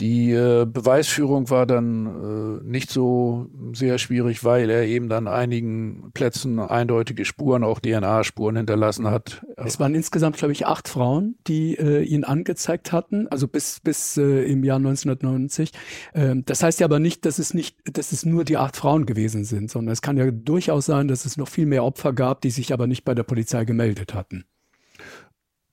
[0.00, 6.12] Die äh, Beweisführung war dann äh, nicht so sehr schwierig, weil er eben dann einigen
[6.14, 9.44] Plätzen eindeutige Spuren, auch DNA-Spuren hinterlassen hat.
[9.56, 14.16] Es waren insgesamt, glaube ich, acht Frauen, die äh, ihn angezeigt hatten, also bis, bis
[14.16, 15.72] äh, im Jahr 1990.
[16.14, 19.04] Ähm, das heißt ja aber nicht, dass es nicht, dass es nur die acht Frauen
[19.04, 22.40] gewesen sind, sondern es kann ja durchaus sein, dass es noch viel mehr Opfer gab,
[22.42, 24.44] die sich aber nicht bei der Polizei gemeldet hatten.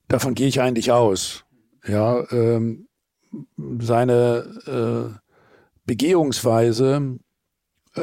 [0.07, 1.45] Davon gehe ich eigentlich aus.
[1.87, 2.87] Ja, ähm,
[3.79, 5.19] seine äh,
[5.85, 7.19] Begehungsweise
[7.95, 8.01] äh,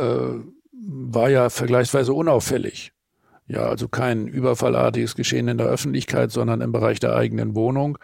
[0.73, 2.93] war ja vergleichsweise unauffällig.
[3.47, 7.99] Ja, also kein überfallartiges Geschehen in der Öffentlichkeit, sondern im Bereich der eigenen Wohnung.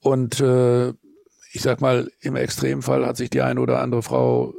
[0.00, 0.88] Und äh,
[1.52, 4.54] ich sag mal, im Extremfall hat sich die eine oder andere Frau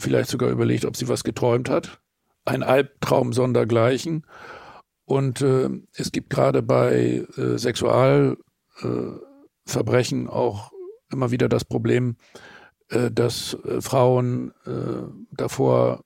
[0.00, 2.00] vielleicht sogar überlegt, ob sie was geträumt hat.
[2.44, 4.26] Ein Albtraum sondergleichen.
[5.04, 7.58] Und äh, es gibt gerade bei äh,
[9.66, 10.72] Sexualverbrechen auch
[11.10, 12.16] immer wieder das Problem,
[12.88, 16.04] äh, dass äh, Frauen äh, davor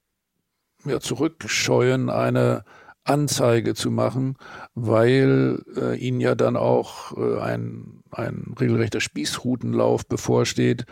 [0.84, 2.64] ja, zurückscheuen, eine
[3.04, 4.36] Anzeige zu machen,
[4.74, 10.84] weil äh, ihnen ja dann auch äh, ein, ein regelrechter Spießrutenlauf bevorsteht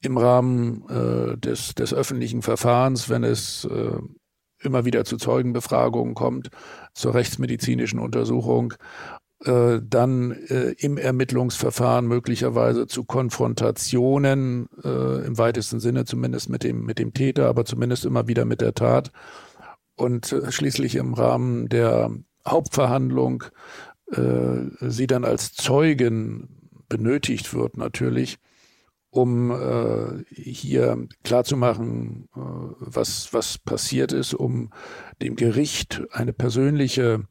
[0.00, 3.66] im Rahmen äh, des, des öffentlichen Verfahrens, wenn es
[4.58, 6.48] immer wieder zu Zeugenbefragungen kommt,
[6.94, 8.74] zur rechtsmedizinischen Untersuchung
[9.44, 16.84] äh, dann äh, im Ermittlungsverfahren möglicherweise zu Konfrontationen, äh, im weitesten Sinne zumindest mit dem,
[16.84, 19.12] mit dem Täter, aber zumindest immer wieder mit der Tat.
[19.94, 22.10] Und äh, schließlich im Rahmen der
[22.46, 23.44] Hauptverhandlung
[24.12, 28.38] äh, sie dann als Zeugen benötigt wird natürlich,
[29.10, 32.38] um äh, hier klarzumachen, äh,
[32.78, 34.70] was, was passiert ist, um
[35.20, 37.24] dem Gericht eine persönliche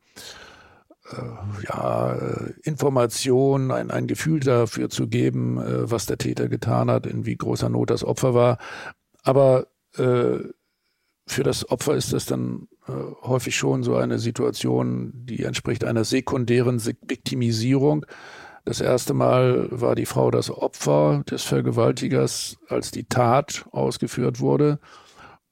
[1.67, 7.05] ja, äh, Information, ein, ein Gefühl dafür zu geben, äh, was der Täter getan hat,
[7.05, 8.57] in wie großer Not das Opfer war.
[9.23, 10.39] Aber äh,
[11.27, 12.91] für das Opfer ist das dann äh,
[13.23, 18.05] häufig schon so eine Situation, die entspricht einer sekundären Viktimisierung.
[18.63, 24.79] Das erste Mal war die Frau das Opfer des Vergewaltigers, als die Tat ausgeführt wurde.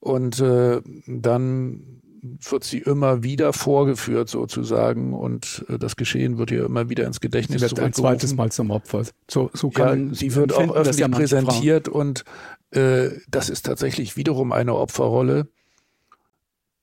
[0.00, 6.64] Und äh, dann wird sie immer wieder vorgeführt sozusagen und äh, das Geschehen wird ihr
[6.64, 9.04] immer wieder ins Gedächtnis sie wird ein zweites Mal zum Opfer.
[9.30, 12.00] So, so kann ja, sie wird auch öffentlich ja präsentiert Frauen.
[12.00, 12.24] und
[12.70, 15.48] äh, das ist tatsächlich wiederum eine Opferrolle.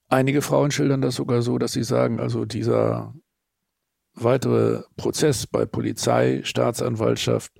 [0.08, 3.14] Einige Frauen schildern das sogar so, dass sie sagen, also dieser
[4.14, 7.52] weitere Prozess bei Polizei, Staatsanwaltschaft,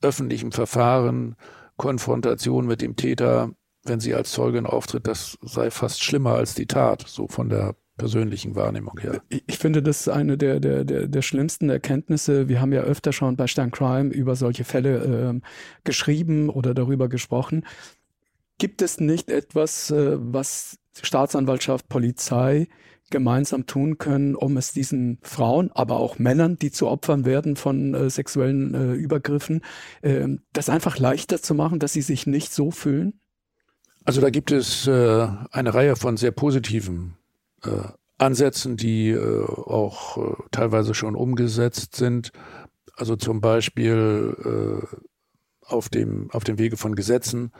[0.00, 1.36] öffentlichem Verfahren,
[1.76, 3.50] Konfrontation mit dem Täter,
[3.84, 7.76] wenn sie als Zeugin auftritt, das sei fast schlimmer als die Tat, so von der
[7.96, 9.22] persönlichen Wahrnehmung her.
[9.28, 12.48] Ich finde, das ist eine der, der, der, der schlimmsten Erkenntnisse.
[12.48, 15.40] Wir haben ja öfter schon bei Stern Crime über solche Fälle äh,
[15.84, 17.64] geschrieben oder darüber gesprochen.
[18.58, 22.68] Gibt es nicht etwas, äh, was Staatsanwaltschaft, Polizei
[23.10, 27.94] gemeinsam tun können, um es diesen Frauen, aber auch Männern, die zu Opfern werden von
[27.94, 29.60] äh, sexuellen äh, Übergriffen,
[30.02, 33.20] äh, das einfach leichter zu machen, dass sie sich nicht so fühlen?
[34.04, 37.16] Also da gibt es äh, eine Reihe von sehr positiven
[37.64, 37.70] äh,
[38.18, 42.30] Ansätzen, die äh, auch äh, teilweise schon umgesetzt sind.
[42.96, 44.96] Also zum Beispiel äh,
[45.66, 47.50] auf dem, auf dem Wege von Gesetzen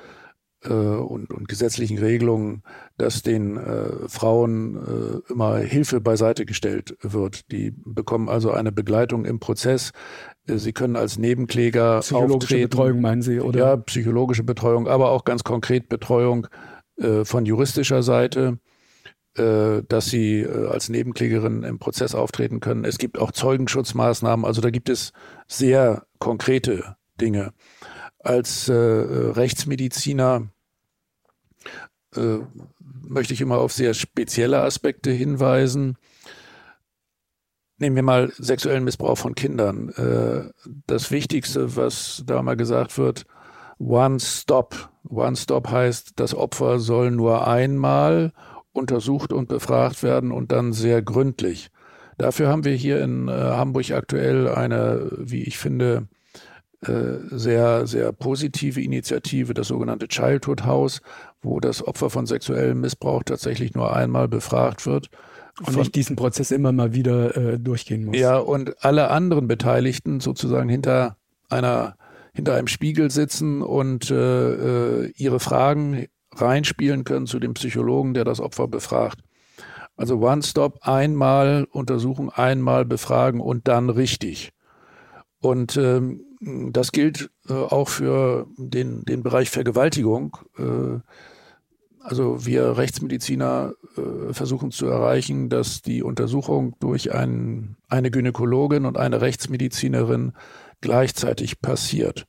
[0.63, 2.63] äh, und, und gesetzlichen Regelungen,
[2.99, 7.51] dass den äh, Frauen äh, immer Hilfe beiseite gestellt wird.
[7.51, 9.93] Die bekommen also eine Begleitung im Prozess.
[10.47, 12.71] Äh, sie können als Nebenkläger Psychologische auftreten.
[12.71, 13.59] Betreuung meinen Sie, oder?
[13.59, 16.47] Ja, psychologische Betreuung, aber auch ganz konkret Betreuung
[16.97, 18.59] äh, von juristischer Seite,
[19.37, 22.85] äh, dass sie äh, als Nebenklägerin im Prozess auftreten können.
[22.85, 25.13] Es gibt auch Zeugenschutzmaßnahmen, also da gibt es
[25.49, 27.53] sehr konkrete Dinge.
[28.19, 30.49] Als äh, Rechtsmediziner
[32.17, 32.39] äh,
[33.03, 35.99] möchte ich immer auf sehr spezielle Aspekte hinweisen.
[37.85, 39.91] Nehmen wir mal sexuellen Missbrauch von Kindern.
[39.91, 40.51] Äh,
[40.87, 43.27] das Wichtigste, was da mal gesagt wird,
[43.79, 44.89] One Stop.
[45.07, 48.33] One Stop heißt, das Opfer soll nur einmal
[48.73, 51.69] untersucht und befragt werden und dann sehr gründlich.
[52.17, 56.09] Dafür haben wir hier in äh, Hamburg aktuell eine, wie ich finde,
[56.81, 61.03] äh, sehr, sehr positive Initiative, das sogenannte Childhood House,
[61.43, 65.11] wo das Opfer von sexuellem Missbrauch tatsächlich nur einmal befragt wird.
[65.65, 68.17] Und nicht diesen Prozess immer mal wieder äh, durchgehen muss.
[68.17, 71.17] Ja, und alle anderen Beteiligten sozusagen hinter
[71.49, 71.97] einer,
[72.33, 78.25] hinter einem Spiegel sitzen und äh, äh ihre Fragen reinspielen können zu dem Psychologen, der
[78.25, 79.21] das Opfer befragt.
[79.97, 84.51] Also One-Stop, einmal untersuchen, einmal befragen und dann richtig.
[85.39, 90.37] Und ähm, das gilt äh, auch für den, den Bereich Vergewaltigung.
[90.59, 91.01] Äh,
[92.05, 98.99] also wir Rechtsmediziner äh, versuchen zu erreichen, dass die Untersuchung durch einen, eine Gynäkologin und
[98.99, 100.35] eine Rechtsmedizinerin
[100.83, 102.27] gleichzeitig passiert.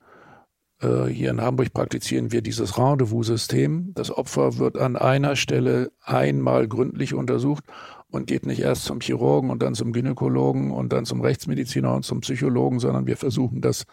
[0.81, 3.91] Äh, hier in Hamburg praktizieren wir dieses Rendezvous-System.
[3.95, 7.65] Das Opfer wird an einer Stelle einmal gründlich untersucht
[8.09, 12.05] und geht nicht erst zum Chirurgen und dann zum Gynäkologen und dann zum Rechtsmediziner und
[12.05, 13.85] zum Psychologen, sondern wir versuchen das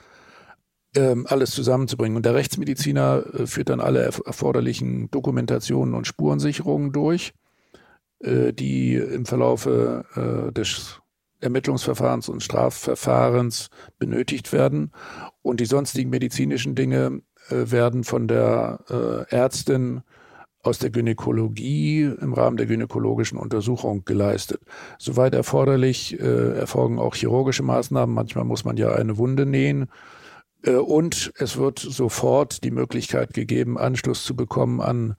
[0.95, 2.17] ähm, alles zusammenzubringen.
[2.17, 7.33] Und der Rechtsmediziner äh, führt dann alle erforderlichen Dokumentationen und Spurensicherungen durch,
[8.21, 10.05] äh, die im Verlaufe
[10.55, 11.03] des
[11.43, 14.93] Ermittlungsverfahrens und Strafverfahrens benötigt werden.
[15.43, 20.03] Und die sonstigen medizinischen Dinge äh, werden von der äh, Ärztin
[20.63, 24.61] aus der Gynäkologie im Rahmen der gynäkologischen Untersuchung geleistet.
[24.97, 28.15] Soweit erforderlich äh, erfolgen auch chirurgische Maßnahmen.
[28.15, 29.89] Manchmal muss man ja eine Wunde nähen.
[30.63, 35.17] Äh, und es wird sofort die Möglichkeit gegeben, Anschluss zu bekommen an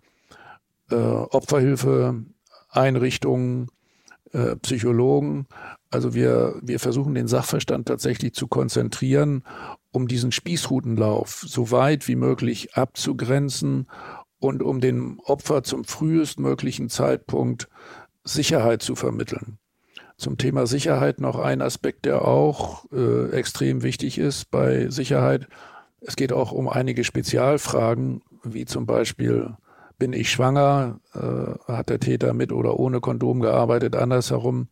[0.89, 3.67] äh, Opferhilfeeinrichtungen,
[4.31, 5.47] äh, Psychologen.
[5.89, 9.43] Also wir, wir versuchen den Sachverstand tatsächlich zu konzentrieren,
[9.91, 13.87] um diesen Spießrutenlauf so weit wie möglich abzugrenzen
[14.39, 17.69] und um dem Opfer zum frühestmöglichen Zeitpunkt
[18.23, 19.59] Sicherheit zu vermitteln.
[20.17, 25.47] Zum Thema Sicherheit noch ein Aspekt, der auch äh, extrem wichtig ist bei Sicherheit.
[26.01, 29.55] Es geht auch um einige Spezialfragen, wie zum Beispiel
[29.97, 30.99] bin ich schwanger?
[31.13, 33.95] Äh, hat der Täter mit oder ohne Kondom gearbeitet?
[33.95, 34.67] Andersherum.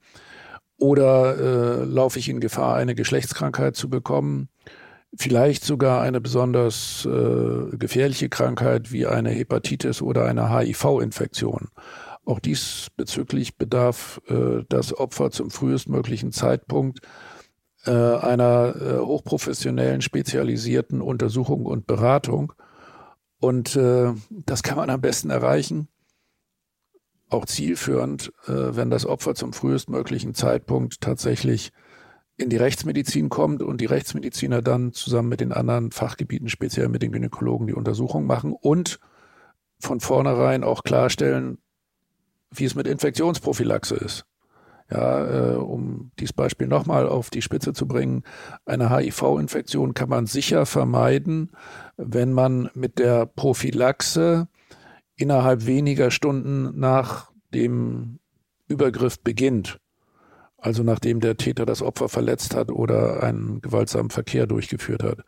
[0.77, 4.49] Oder äh, laufe ich in Gefahr, eine Geschlechtskrankheit zu bekommen?
[5.15, 11.69] Vielleicht sogar eine besonders äh, gefährliche Krankheit wie eine Hepatitis oder eine HIV-Infektion.
[12.25, 16.99] Auch diesbezüglich bedarf äh, das Opfer zum frühestmöglichen Zeitpunkt
[17.85, 22.53] äh, einer äh, hochprofessionellen, spezialisierten Untersuchung und Beratung.
[23.39, 25.87] Und äh, das kann man am besten erreichen,
[27.29, 31.71] auch zielführend, äh, wenn das Opfer zum frühestmöglichen Zeitpunkt tatsächlich
[32.37, 37.01] in die Rechtsmedizin kommt und die Rechtsmediziner dann zusammen mit den anderen Fachgebieten, speziell mit
[37.01, 38.99] den Gynäkologen, die Untersuchung machen und
[39.79, 41.57] von vornherein auch klarstellen,
[42.53, 44.25] wie es mit Infektionsprophylaxe ist.
[44.91, 48.23] Ja, äh, um dieses Beispiel nochmal auf die Spitze zu bringen,
[48.65, 51.51] eine HIV-Infektion kann man sicher vermeiden,
[51.95, 54.49] wenn man mit der Prophylaxe
[55.15, 58.19] innerhalb weniger Stunden nach dem
[58.67, 59.79] Übergriff beginnt.
[60.57, 65.19] Also nachdem der Täter das Opfer verletzt hat oder einen gewaltsamen Verkehr durchgeführt hat.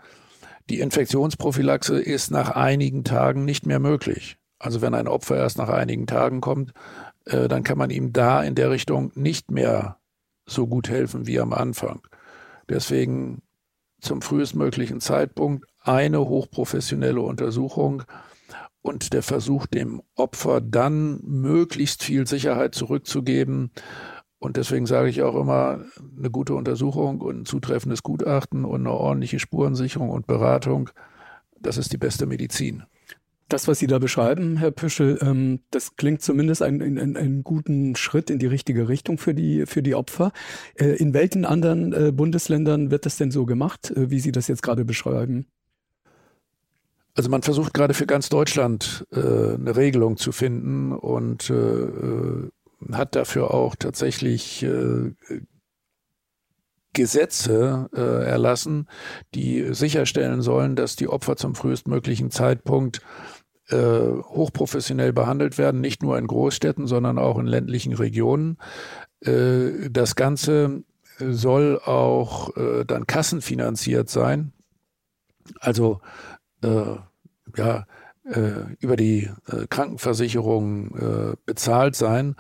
[0.69, 4.38] Die Infektionsprophylaxe ist nach einigen Tagen nicht mehr möglich.
[4.59, 6.71] Also wenn ein Opfer erst nach einigen Tagen kommt,
[7.25, 9.97] äh, dann kann man ihm da in der Richtung nicht mehr
[10.45, 12.01] so gut helfen wie am Anfang.
[12.69, 13.41] Deswegen
[14.01, 18.03] zum frühestmöglichen Zeitpunkt eine hochprofessionelle Untersuchung
[18.81, 23.71] und der Versuch, dem Opfer dann möglichst viel Sicherheit zurückzugeben.
[24.39, 25.86] Und deswegen sage ich auch immer,
[26.17, 30.89] eine gute Untersuchung und ein zutreffendes Gutachten und eine ordentliche Spurensicherung und Beratung,
[31.62, 32.83] das ist die beste Medizin
[33.54, 37.96] das, was Sie da beschreiben, Herr Püschel, ähm, das klingt zumindest einen, einen, einen guten
[37.96, 40.32] Schritt in die richtige Richtung für die, für die Opfer.
[40.76, 44.48] Äh, in welchen anderen äh, Bundesländern wird das denn so gemacht, äh, wie Sie das
[44.48, 45.46] jetzt gerade beschreiben?
[47.16, 52.50] Also man versucht gerade für ganz Deutschland äh, eine Regelung zu finden und äh, äh,
[52.92, 54.66] hat dafür auch tatsächlich
[56.93, 58.88] Gesetze äh, erlassen,
[59.34, 63.01] die sicherstellen sollen, dass die Opfer zum frühestmöglichen Zeitpunkt
[63.70, 68.57] äh, hochprofessionell behandelt werden, nicht nur in Großstädten, sondern auch in ländlichen Regionen.
[69.22, 70.84] Äh, das Ganze
[71.20, 74.51] soll auch äh, dann kassenfinanziert sein.
[75.59, 76.01] Also
[76.64, 76.95] äh,
[77.55, 77.86] ja,
[78.26, 79.30] äh, über die
[79.70, 82.36] Krankenversicherung bezahlt sein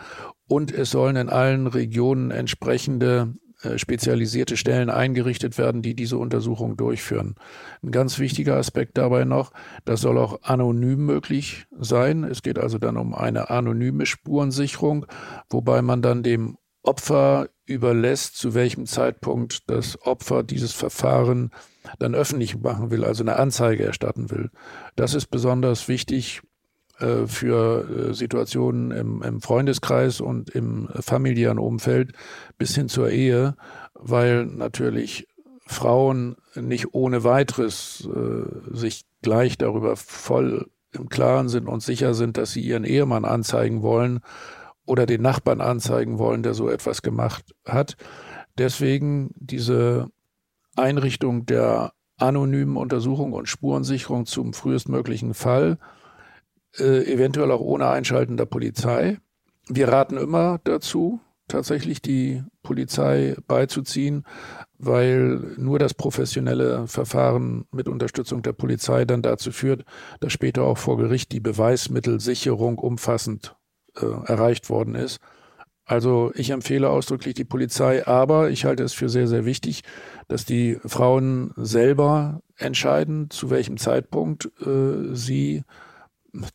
[0.47, 3.42] und es sollen in allen Regionen entsprechende äh,
[3.77, 7.35] spezialisierte Stellen eingerichtet werden, die diese Untersuchung durchführen.
[7.81, 9.51] Ein ganz wichtiger Aspekt dabei noch,
[9.85, 12.23] das soll auch anonym möglich sein.
[12.23, 15.05] Es geht also dann um eine anonyme Spurensicherung,
[15.49, 21.51] wobei man dann dem Opfer überlässt, zu welchem Zeitpunkt das Opfer dieses Verfahren
[21.99, 24.51] dann öffentlich machen will, also eine Anzeige erstatten will.
[24.95, 26.41] Das ist besonders wichtig
[27.03, 32.13] äh, für äh, Situationen im, im, Freundeskreis und im familiären Umfeld
[32.57, 33.55] bis hin zur Ehe,
[33.93, 35.27] weil natürlich
[35.65, 42.37] Frauen nicht ohne weiteres äh, sich gleich darüber voll im Klaren sind und sicher sind,
[42.37, 44.19] dass sie ihren Ehemann anzeigen wollen
[44.85, 47.97] oder den Nachbarn anzeigen wollen, der so etwas gemacht hat.
[48.57, 50.09] Deswegen diese
[50.75, 55.77] Einrichtung der anonymen Untersuchung und Spurensicherung zum frühestmöglichen Fall,
[56.77, 59.17] äh, eventuell auch ohne Einschalten der Polizei.
[59.67, 64.25] Wir raten immer dazu, tatsächlich die Polizei beizuziehen,
[64.77, 69.85] weil nur das professionelle Verfahren mit Unterstützung der Polizei dann dazu führt,
[70.19, 73.55] dass später auch vor Gericht die Beweismittelsicherung umfassend
[73.95, 75.19] äh, erreicht worden ist.
[75.85, 79.83] Also ich empfehle ausdrücklich die Polizei, aber ich halte es für sehr, sehr wichtig,
[80.29, 85.63] dass die Frauen selber entscheiden, zu welchem Zeitpunkt äh, sie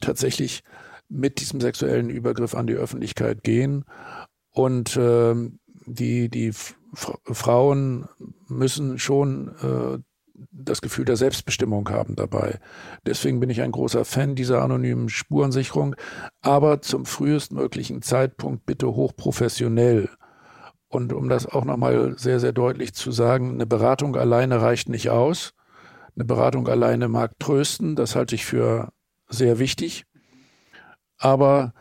[0.00, 0.62] tatsächlich
[1.08, 3.84] mit diesem sexuellen Übergriff an die Öffentlichkeit gehen.
[4.50, 5.34] Und äh,
[5.86, 6.52] die, die
[6.92, 8.08] Frauen
[8.48, 9.98] müssen schon äh,
[10.50, 12.58] das Gefühl der Selbstbestimmung haben dabei.
[13.06, 15.96] Deswegen bin ich ein großer Fan dieser anonymen Spurensicherung,
[16.40, 20.10] aber zum frühestmöglichen Zeitpunkt bitte hochprofessionell.
[20.88, 25.10] Und um das auch nochmal sehr, sehr deutlich zu sagen, eine Beratung alleine reicht nicht
[25.10, 25.52] aus.
[26.14, 28.90] Eine Beratung alleine mag trösten, das halte ich für
[29.28, 30.04] sehr wichtig.
[31.18, 31.72] Aber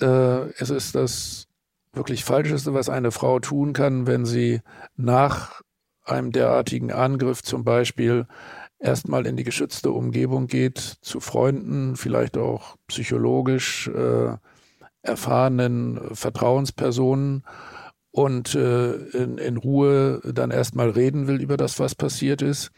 [0.00, 1.46] äh, es ist das
[1.92, 4.60] wirklich Falscheste, was eine Frau tun kann, wenn sie
[4.96, 5.62] nach
[6.04, 8.26] einem derartigen Angriff zum Beispiel
[8.78, 14.36] erstmal in die geschützte Umgebung geht, zu Freunden, vielleicht auch psychologisch äh,
[15.02, 17.44] erfahrenen Vertrauenspersonen
[18.10, 22.70] und äh, in, in Ruhe dann erstmal reden will über das, was passiert ist,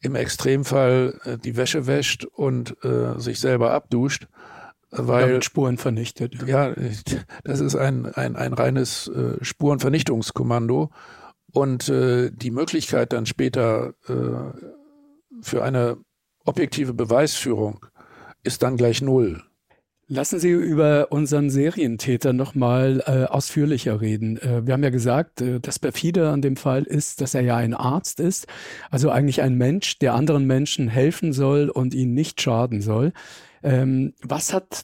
[0.00, 4.28] im Extremfall äh, die Wäsche wäscht und äh, sich selber abduscht.
[4.92, 6.46] Weil Damit Spuren vernichtet.
[6.46, 6.74] Ja,
[7.44, 10.90] das ist ein, ein, ein reines äh, Spurenvernichtungskommando.
[11.52, 14.58] Und äh, die Möglichkeit dann später äh,
[15.42, 15.98] für eine
[16.44, 17.86] objektive Beweisführung
[18.42, 19.42] ist dann gleich null.
[20.12, 24.38] Lassen Sie über unseren Serientäter nochmal äh, ausführlicher reden.
[24.38, 27.56] Äh, wir haben ja gesagt, äh, das perfide an dem Fall ist, dass er ja
[27.56, 28.48] ein Arzt ist,
[28.90, 33.12] also eigentlich ein Mensch, der anderen Menschen helfen soll und ihnen nicht schaden soll.
[33.62, 34.82] Ähm, was hat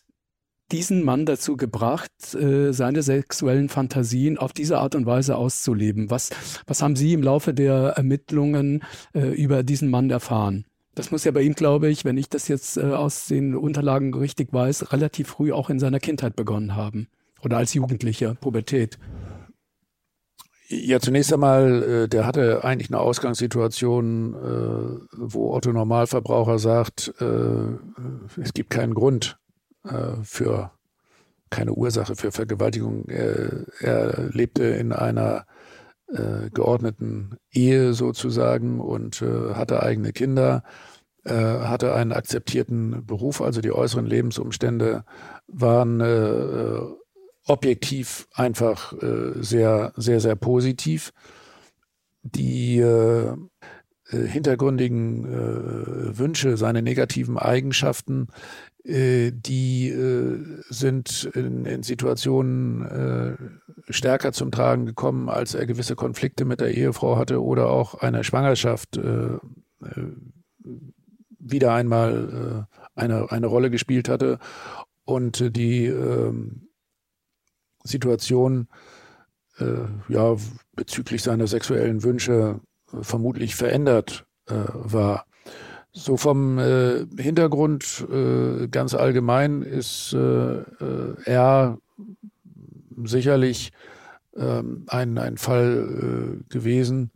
[0.70, 6.08] diesen Mann dazu gebracht, äh, seine sexuellen Fantasien auf diese Art und Weise auszuleben?
[6.08, 6.30] Was,
[6.68, 10.66] was haben Sie im Laufe der Ermittlungen äh, über diesen Mann erfahren?
[10.96, 14.12] Das muss ja bei ihm, glaube ich, wenn ich das jetzt äh, aus den Unterlagen
[14.14, 17.06] richtig weiß, relativ früh auch in seiner Kindheit begonnen haben.
[17.42, 18.98] Oder als Jugendlicher, Pubertät.
[20.68, 24.34] Ja, zunächst einmal, der hatte eigentlich eine Ausgangssituation,
[25.12, 29.38] wo Otto Normalverbraucher sagt, es gibt keinen Grund,
[29.88, 30.72] äh, für
[31.50, 33.04] keine Ursache für Vergewaltigung.
[33.08, 35.46] Er, er lebte in einer
[36.08, 40.62] äh, geordneten Ehe sozusagen und äh, hatte eigene Kinder,
[41.24, 45.04] äh, hatte einen akzeptierten Beruf, also die äußeren Lebensumstände
[45.48, 46.80] waren äh,
[47.46, 51.12] objektiv einfach äh, sehr, sehr, sehr positiv.
[52.22, 52.84] Die
[54.10, 58.32] hintergründigen Wünsche, seine negativen Eigenschaften, äh,
[58.88, 66.44] die äh, sind in, in Situationen äh, stärker zum Tragen gekommen, als er gewisse Konflikte
[66.44, 68.98] mit der Ehefrau hatte oder auch eine Schwangerschaft
[71.38, 74.38] wieder einmal eine, eine Rolle gespielt hatte
[75.04, 76.68] und die ähm,
[77.84, 78.68] Situation
[80.08, 80.36] ja
[80.74, 82.60] bezüglich seiner sexuellen Wünsche
[83.00, 85.26] vermutlich verändert war.
[85.98, 91.78] So vom äh, Hintergrund äh, ganz allgemein ist äh, äh er
[93.04, 93.72] sicherlich
[94.36, 97.12] ähm, ein, ein Fall äh, gewesen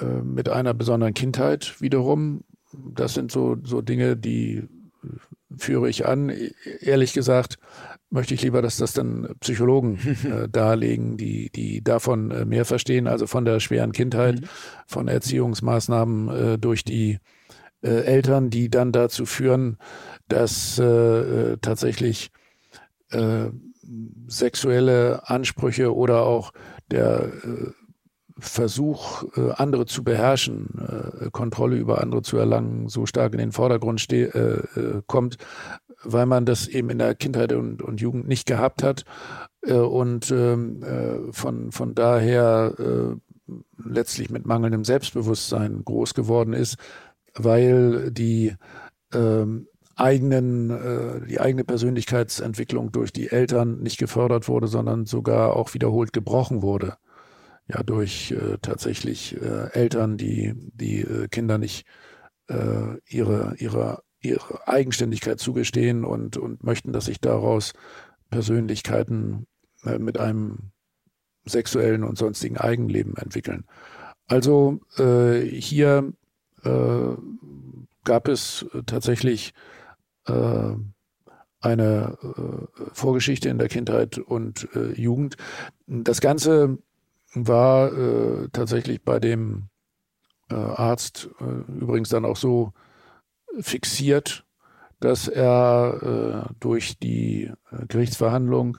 [0.00, 2.44] äh, mit einer besonderen Kindheit wiederum.
[2.72, 4.66] Das sind so, so Dinge, die
[5.54, 6.30] führe ich an.
[6.30, 7.58] E-, ehrlich gesagt
[8.08, 13.26] möchte ich lieber, dass das dann Psychologen äh, darlegen, die, die davon mehr verstehen, also
[13.26, 14.46] von der schweren Kindheit, mhm.
[14.86, 17.18] von Erziehungsmaßnahmen äh, durch die
[17.86, 19.78] äh, Eltern, die dann dazu führen,
[20.28, 22.30] dass äh, äh, tatsächlich
[23.10, 23.46] äh,
[24.26, 26.52] sexuelle Ansprüche oder auch
[26.90, 27.70] der äh,
[28.38, 33.52] Versuch, äh, andere zu beherrschen, äh, Kontrolle über andere zu erlangen, so stark in den
[33.52, 35.38] Vordergrund äh, äh, kommt,
[36.02, 39.04] weil man das eben in der Kindheit und, und Jugend nicht gehabt hat.
[39.62, 43.16] Äh, und ähm, äh, von, von daher
[43.78, 46.78] letztlich mit mangelndem Selbstbewusstsein groß geworden ist,
[47.36, 48.54] weil die
[49.12, 56.12] ähm, eigenen, die eigene Persönlichkeitsentwicklung durch die Eltern nicht gefördert wurde, sondern sogar auch wiederholt
[56.12, 56.98] gebrochen wurde
[57.68, 61.86] ja durch äh, tatsächlich äh, Eltern, die die äh, Kinder nicht
[62.48, 67.72] äh, ihre ihre ihre Eigenständigkeit zugestehen und und möchten, dass sich daraus
[68.30, 69.46] Persönlichkeiten
[69.84, 70.70] äh, mit einem
[71.44, 73.64] sexuellen und sonstigen Eigenleben entwickeln.
[74.26, 76.12] Also äh, hier
[76.66, 77.16] äh,
[78.04, 79.52] gab es tatsächlich
[80.26, 80.74] äh,
[81.60, 85.36] eine äh, Vorgeschichte in der Kindheit und äh, Jugend.
[85.86, 86.78] Das Ganze
[87.34, 89.68] war äh, tatsächlich bei dem
[90.48, 91.28] äh, Arzt
[91.68, 92.72] übrigens dann auch so
[93.58, 94.44] fixiert,
[95.00, 97.50] dass er durch die
[97.88, 98.78] Gerichtsverhandlung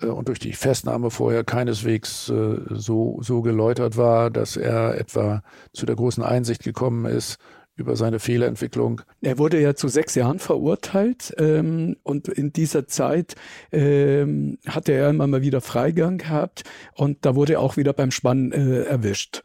[0.00, 5.42] und durch die Festnahme vorher keineswegs so, so geläutert war, dass er etwa
[5.72, 7.38] zu der großen Einsicht gekommen ist,
[7.76, 9.02] über seine Fehlerentwicklung.
[9.20, 13.34] Er wurde ja zu sechs Jahren verurteilt ähm, und in dieser Zeit
[13.70, 18.10] ähm, hatte er immer mal wieder Freigang gehabt und da wurde er auch wieder beim
[18.10, 19.42] Spannen äh, erwischt.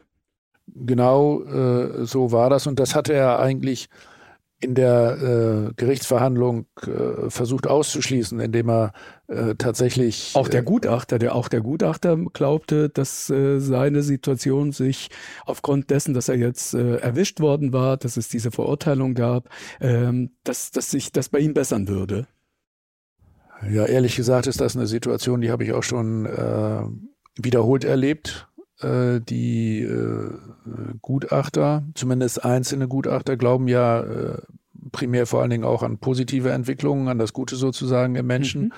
[0.66, 3.88] Genau äh, so war das und das hatte er eigentlich
[4.62, 8.92] in der äh, Gerichtsverhandlung äh, versucht auszuschließen, indem er
[9.26, 10.30] äh, tatsächlich.
[10.34, 15.10] Auch der äh, Gutachter, der auch der Gutachter glaubte, dass äh, seine Situation sich
[15.44, 19.48] aufgrund dessen, dass er jetzt äh, erwischt worden war, dass es diese Verurteilung gab,
[19.80, 22.28] ähm, dass, dass sich das bei ihm bessern würde.
[23.68, 26.26] Ja, ehrlich gesagt ist das eine Situation, die habe ich auch schon
[27.36, 28.48] wiederholt erlebt
[28.82, 30.30] äh, die äh,
[31.00, 34.38] Gutachter, zumindest einzelne Gutachter, glauben ja äh,
[34.90, 38.62] primär vor allen Dingen auch an positive Entwicklungen, an das Gute sozusagen im Menschen.
[38.62, 38.72] Mhm.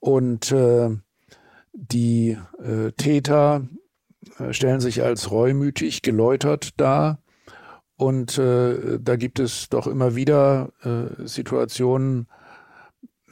[0.00, 0.90] Und äh,
[1.72, 3.68] die äh, Täter
[4.38, 7.18] äh, stellen sich als reumütig, geläutert dar.
[7.96, 10.72] Und da gibt es doch immer wieder
[11.24, 12.26] Situationen,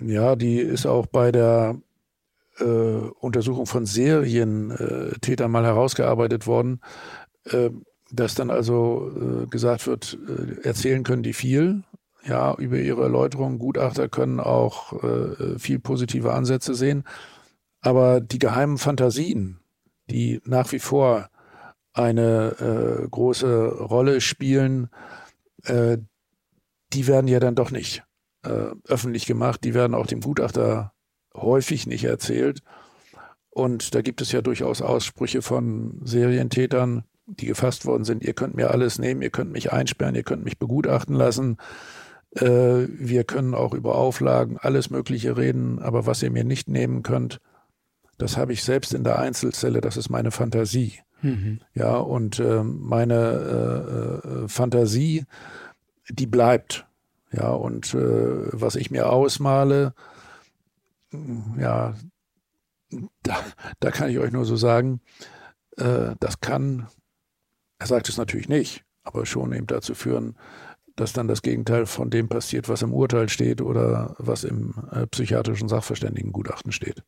[0.00, 1.76] ja, die ist auch bei der
[2.60, 6.80] äh, Untersuchung von Serientätern äh, mal herausgearbeitet worden,
[7.44, 7.70] äh,
[8.12, 11.84] dass dann also äh, gesagt wird, äh, erzählen können die viel,
[12.24, 13.58] ja, über ihre Erläuterung.
[13.58, 17.04] Gutachter können auch äh, viel positive Ansätze sehen.
[17.80, 19.60] Aber die geheimen Fantasien,
[20.10, 21.28] die nach wie vor
[21.92, 24.90] eine große Rolle spielen,
[25.66, 28.04] die werden ja dann doch nicht
[28.42, 29.64] öffentlich gemacht.
[29.64, 30.92] Die werden auch dem Gutachter
[31.34, 32.62] häufig nicht erzählt.
[33.50, 38.56] Und da gibt es ja durchaus Aussprüche von Serientätern, die gefasst worden sind, ihr könnt
[38.56, 41.58] mir alles nehmen, ihr könnt mich einsperren, ihr könnt mich begutachten lassen.
[42.34, 47.02] Äh, wir können auch über Auflagen alles Mögliche reden, aber was ihr mir nicht nehmen
[47.02, 47.40] könnt,
[48.18, 51.00] das habe ich selbst in der Einzelzelle, das ist meine Fantasie.
[51.22, 51.60] Mhm.
[51.74, 55.24] Ja, und äh, meine äh, äh Fantasie,
[56.08, 56.86] die bleibt.
[57.32, 57.98] Ja, und äh,
[58.52, 59.94] was ich mir ausmale,
[61.58, 61.94] ja,
[63.22, 63.44] da,
[63.80, 65.00] da kann ich euch nur so sagen,
[65.76, 66.88] äh, das kann,
[67.78, 70.36] er sagt es natürlich nicht, aber schon eben dazu führen,
[70.96, 75.06] dass dann das Gegenteil von dem passiert, was im Urteil steht oder was im äh,
[75.06, 77.02] psychiatrischen Sachverständigengutachten steht.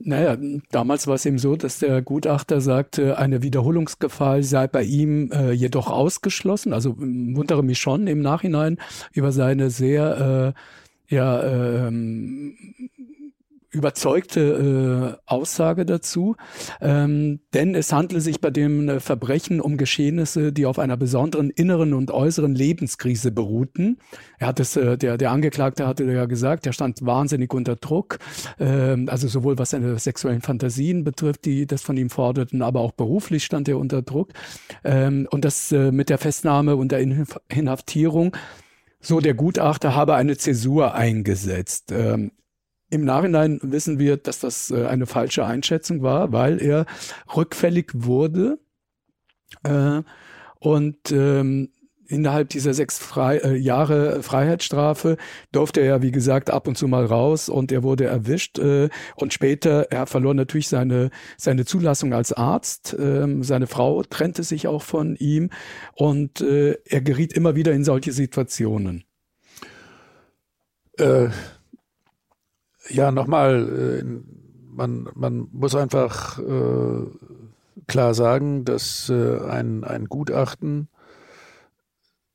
[0.00, 0.36] Naja,
[0.70, 5.50] damals war es eben so, dass der Gutachter sagte, eine Wiederholungsgefahr sei bei ihm äh,
[5.50, 6.72] jedoch ausgeschlossen.
[6.72, 8.78] Also wundere mich schon im Nachhinein
[9.12, 12.54] über seine sehr äh, ja, ähm,
[13.70, 16.36] überzeugte äh, Aussage dazu,
[16.80, 21.50] ähm, denn es handle sich bei dem äh, Verbrechen um Geschehnisse, die auf einer besonderen
[21.50, 23.98] inneren und äußeren Lebenskrise beruhten.
[24.38, 28.18] Er hat es, äh, der, der Angeklagte hatte ja gesagt, er stand wahnsinnig unter Druck,
[28.58, 32.92] äh, also sowohl was seine sexuellen Fantasien betrifft, die das von ihm forderten, aber auch
[32.92, 34.32] beruflich stand er unter Druck.
[34.82, 37.00] Ähm, und das äh, mit der Festnahme und der
[37.48, 38.34] Inhaftierung
[39.00, 41.92] so, der Gutachter habe eine Zäsur eingesetzt.
[41.92, 42.32] Ähm,
[42.90, 46.86] im Nachhinein wissen wir, dass das äh, eine falsche Einschätzung war, weil er
[47.36, 48.58] rückfällig wurde
[49.62, 50.02] äh,
[50.60, 51.70] und ähm,
[52.08, 55.18] innerhalb dieser sechs Frei äh, Jahre Freiheitsstrafe
[55.52, 58.58] durfte er, wie gesagt, ab und zu mal raus und er wurde erwischt.
[58.58, 62.96] Äh, und später, er verlor natürlich seine, seine Zulassung als Arzt.
[62.98, 65.50] Ähm, seine Frau trennte sich auch von ihm
[65.94, 69.04] und äh, er geriet immer wieder in solche Situationen.
[70.98, 71.28] Äh,
[72.88, 74.04] ja, nochmal, äh,
[74.70, 77.06] man, man muss einfach äh,
[77.86, 80.88] klar sagen, dass äh, ein, ein Gutachten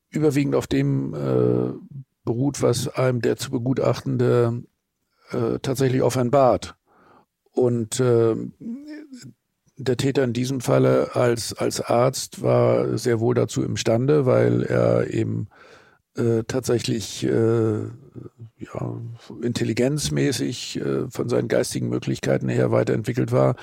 [0.10, 1.74] überwiegend auf dem äh,
[2.24, 4.64] beruht, was einem der zu begutachtende
[5.32, 6.76] äh, tatsächlich offenbart.
[7.52, 8.36] Und äh,
[9.78, 15.12] der Täter in diesem Falle als, als Arzt war sehr wohl dazu imstande, weil er
[15.12, 15.48] eben
[16.16, 17.86] äh, tatsächlich äh,
[18.58, 19.02] ja,
[19.42, 23.56] intelligenzmäßig äh, von seinen geistigen Möglichkeiten her weiterentwickelt war,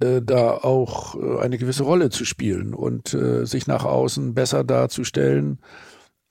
[0.00, 5.60] äh, da auch äh, eine gewisse Rolle zu spielen und sich nach außen besser darzustellen,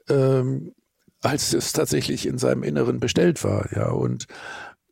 [0.09, 0.73] ähm,
[1.21, 3.67] als es tatsächlich in seinem Inneren bestellt war.
[3.75, 4.27] Ja, und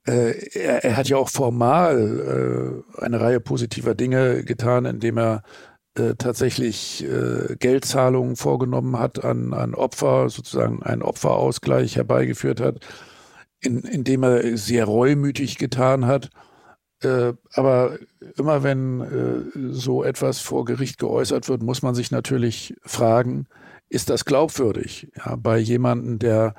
[0.08, 5.42] er, er, hat ja auch formal eine Reihe positiver Dinge getan, indem er
[5.96, 12.80] äh, tatsächlich äh, Geldzahlungen vorgenommen hat an, an Opfer, sozusagen einen Opferausgleich herbeigeführt hat,
[13.62, 16.30] in, indem er sehr reumütig getan hat.
[17.02, 17.98] Äh, aber
[18.38, 23.48] immer wenn äh, so etwas vor Gericht geäußert wird, muss man sich natürlich fragen,
[23.90, 25.12] ist das glaubwürdig?
[25.16, 26.56] Ja, bei jemandem, der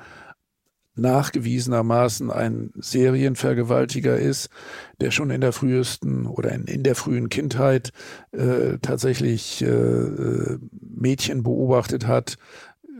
[0.97, 4.49] nachgewiesenermaßen ein Serienvergewaltiger ist,
[4.99, 7.91] der schon in der frühesten oder in, in der frühen Kindheit
[8.31, 12.37] äh, tatsächlich äh, äh Mädchen beobachtet hat,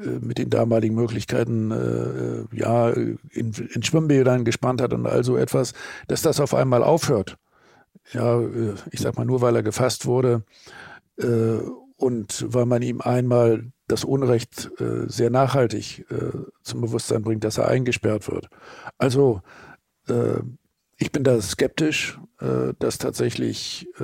[0.04, 5.38] äh, mit den damaligen Möglichkeiten äh, ja in, in Schwimmbädern gespannt hat und all so
[5.38, 5.74] etwas,
[6.08, 7.38] dass das auf einmal aufhört.
[8.14, 10.44] Ja, äh, ich sag mal nur, weil er gefasst wurde
[11.18, 11.60] äh,
[11.98, 16.32] und weil man ihm einmal das Unrecht äh, sehr nachhaltig äh,
[16.62, 18.50] zum Bewusstsein bringt, dass er eingesperrt wird.
[18.98, 19.42] Also
[20.08, 20.40] äh,
[20.98, 24.04] ich bin da skeptisch, äh, dass tatsächlich äh,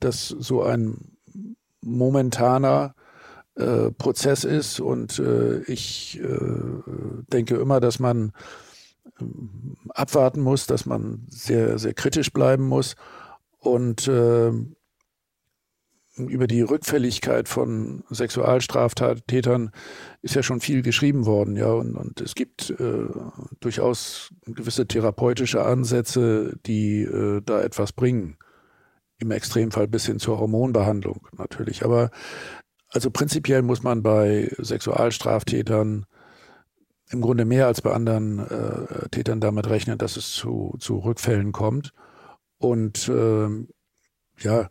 [0.00, 1.16] das so ein
[1.80, 2.94] momentaner
[3.56, 5.20] äh, Prozess ist und
[5.66, 6.20] ich
[7.32, 8.32] denke immer, dass man
[9.90, 12.96] abwarten muss, dass man sehr, sehr kritisch bleiben muss
[13.58, 14.10] und
[16.16, 19.70] über die Rückfälligkeit von Sexualstraftätern
[20.20, 23.06] ist ja schon viel geschrieben worden, ja, und, und es gibt äh,
[23.60, 28.36] durchaus gewisse therapeutische Ansätze, die äh, da etwas bringen.
[29.18, 31.84] Im Extremfall bis hin zur Hormonbehandlung natürlich.
[31.84, 32.10] Aber
[32.88, 36.06] also prinzipiell muss man bei Sexualstraftätern
[37.10, 41.52] im Grunde mehr als bei anderen äh, Tätern damit rechnen, dass es zu, zu Rückfällen
[41.52, 41.92] kommt.
[42.58, 43.48] Und äh,
[44.38, 44.68] ja,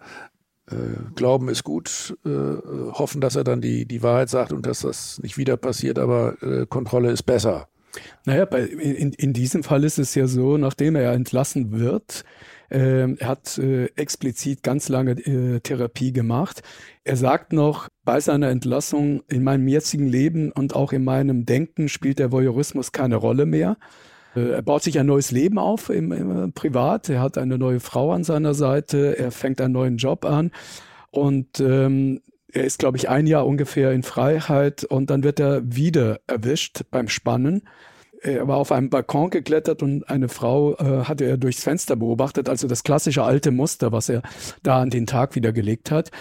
[1.15, 5.19] glauben ist gut, äh, hoffen, dass er dann die, die Wahrheit sagt und dass das
[5.22, 7.67] nicht wieder passiert, aber äh, Kontrolle ist besser.
[8.26, 12.24] Naja, bei, in, in diesem Fall ist es ja so, nachdem er entlassen wird,
[12.69, 16.61] äh, er hat äh, explizit ganz lange äh, Therapie gemacht.
[17.03, 21.89] Er sagt noch, bei seiner Entlassung in meinem jetzigen Leben und auch in meinem Denken
[21.89, 23.78] spielt der Voyeurismus keine Rolle mehr.
[24.36, 27.10] Äh, er baut sich ein neues Leben auf im, im, Privat.
[27.10, 29.18] Er hat eine neue Frau an seiner Seite.
[29.18, 30.52] Er fängt einen neuen Job an.
[31.12, 32.22] Und ähm,
[32.52, 34.84] er ist, glaube ich, ein Jahr ungefähr in Freiheit.
[34.84, 37.64] Und dann wird er wieder erwischt beim Spannen.
[38.24, 42.50] Er war auf einem Balkon geklettert und eine Frau äh, hatte er durchs Fenster beobachtet,
[42.50, 44.22] also das klassische alte Muster, was er
[44.62, 46.12] da an den Tag wieder gelegt hat.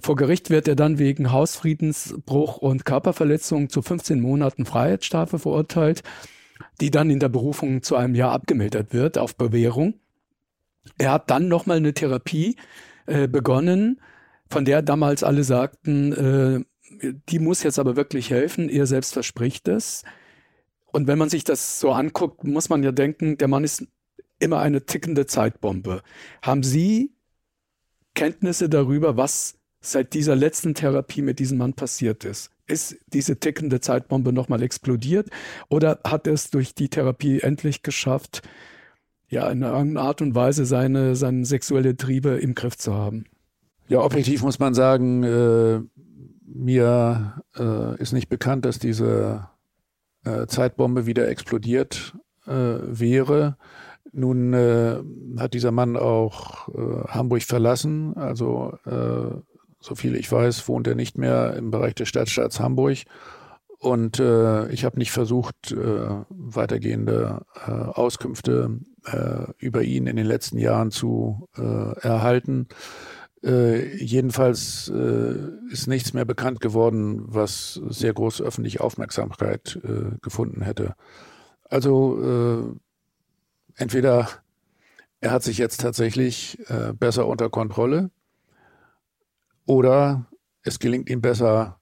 [0.00, 6.04] Vor Gericht wird er dann wegen Hausfriedensbruch und Körperverletzung zu 15 Monaten Freiheitsstrafe verurteilt
[6.80, 9.94] die dann in der Berufung zu einem Jahr abgemildert wird auf Bewährung.
[10.96, 12.56] Er hat dann nochmal eine Therapie
[13.06, 14.00] äh, begonnen,
[14.50, 16.64] von der damals alle sagten, äh,
[17.28, 20.04] die muss jetzt aber wirklich helfen, er selbst verspricht es.
[20.86, 23.86] Und wenn man sich das so anguckt, muss man ja denken, der Mann ist
[24.38, 26.02] immer eine tickende Zeitbombe.
[26.42, 27.12] Haben Sie
[28.14, 32.50] Kenntnisse darüber, was seit dieser letzten Therapie mit diesem Mann passiert ist?
[32.68, 35.28] Ist diese tickende Zeitbombe nochmal explodiert
[35.68, 38.42] oder hat es durch die Therapie endlich geschafft,
[39.28, 43.24] ja, in irgendeiner Art und Weise seine, seine sexuelle Triebe im Griff zu haben?
[43.88, 45.80] Ja, objektiv muss man sagen, äh,
[46.46, 49.48] mir äh, ist nicht bekannt, dass diese
[50.24, 52.14] äh, Zeitbombe wieder explodiert
[52.46, 53.56] äh, wäre.
[54.12, 54.96] Nun äh,
[55.38, 58.78] hat dieser Mann auch äh, Hamburg verlassen, also
[59.88, 62.98] so viel ich weiß, wohnt er nicht mehr im Bereich des Stadtstaats Hamburg.
[63.78, 70.26] Und äh, ich habe nicht versucht, äh, weitergehende äh, Auskünfte äh, über ihn in den
[70.26, 72.66] letzten Jahren zu äh, erhalten.
[73.42, 74.92] Äh, jedenfalls
[75.70, 79.80] ist nichts mehr bekannt geworden, was sehr große öffentliche Aufmerksamkeit
[80.22, 80.94] gefunden hätte.
[81.70, 82.74] Also
[83.76, 84.28] entweder
[85.20, 86.58] er hat sich jetzt tatsächlich
[86.98, 88.10] besser unter Kontrolle
[89.68, 90.26] oder
[90.62, 91.78] es gelingt ihm besser,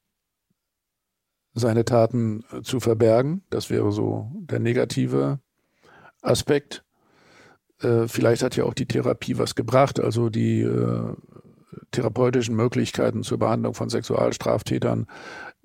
[1.54, 3.42] seine Taten äh, zu verbergen.
[3.48, 5.38] Das wäre so der negative
[6.20, 6.84] Aspekt.
[7.80, 10.00] Äh, vielleicht hat ja auch die Therapie was gebracht.
[10.00, 11.14] Also die äh,
[11.92, 15.06] therapeutischen Möglichkeiten zur Behandlung von Sexualstraftätern,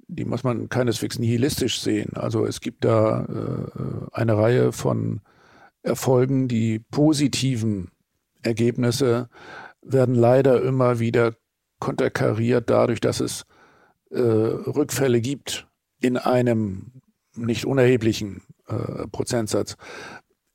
[0.08, 2.16] die muss man keineswegs nihilistisch sehen.
[2.16, 5.22] Also es gibt da äh, eine Reihe von
[5.82, 7.90] Erfolgen, die positiven
[8.44, 9.28] Ergebnisse
[9.82, 11.34] werden leider immer wieder
[11.82, 13.46] konterkariert dadurch, dass es
[14.12, 15.68] äh, Rückfälle gibt
[16.00, 17.02] in einem
[17.36, 19.76] nicht unerheblichen äh, Prozentsatz.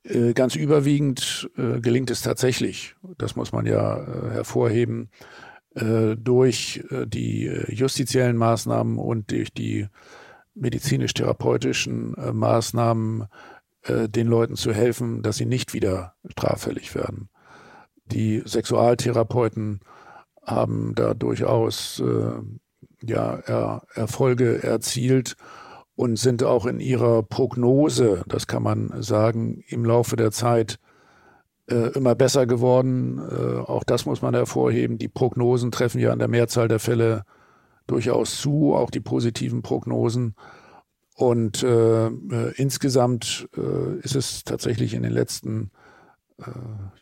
[0.04, 5.10] Äh, ganz überwiegend äh, gelingt es tatsächlich, das muss man ja äh, hervorheben,
[5.74, 9.88] äh, durch die justiziellen Maßnahmen und durch die
[10.54, 13.26] medizinisch-therapeutischen Maßnahmen
[13.86, 17.28] den Leuten zu helfen, dass sie nicht wieder straffällig werden.
[18.06, 19.80] Die Sexualtherapeuten
[20.46, 22.02] haben da durchaus
[23.02, 25.36] ja, er, Erfolge erzielt
[25.94, 30.78] und sind auch in ihrer Prognose, das kann man sagen, im Laufe der Zeit
[31.68, 33.18] äh, immer besser geworden.
[33.18, 34.98] Äh, auch das muss man hervorheben.
[34.98, 37.24] Die Prognosen treffen ja in der Mehrzahl der Fälle
[37.86, 40.34] durchaus zu, auch die positiven Prognosen.
[41.14, 45.85] Und äh, äh insgesamt äh, ist es tatsächlich in den letzten äh,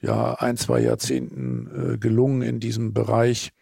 [0.00, 3.52] ja, ein, zwei Jahrzehnten gelungen, in diesem Bereich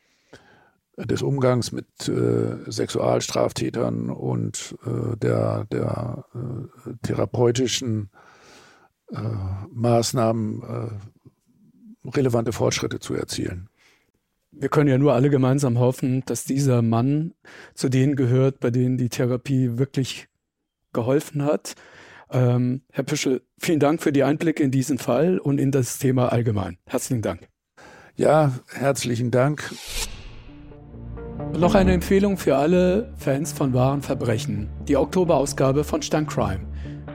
[0.97, 8.11] des Umgangs mit äh, Sexualstraftätern und äh, der, der äh, therapeutischen
[9.11, 9.17] äh,
[9.71, 13.69] Maßnahmen äh, relevante Fortschritte zu erzielen.
[14.51, 17.33] Wir können ja nur alle gemeinsam hoffen, dass dieser Mann
[17.75, 20.29] zu denen gehört, bei denen die Therapie wirklich
[20.93, 21.75] geholfen hat.
[22.33, 26.33] Ähm, Herr Püschel, vielen Dank für die Einblicke in diesen Fall und in das Thema
[26.33, 26.79] allgemein.
[26.87, 27.49] Herzlichen Dank.
[28.17, 29.71] Ja, herzlichen Dank.
[31.59, 34.71] Noch eine Empfehlung für alle Fans von wahren Verbrechen.
[34.89, 36.67] Die Oktoberausgabe von Stern Crime.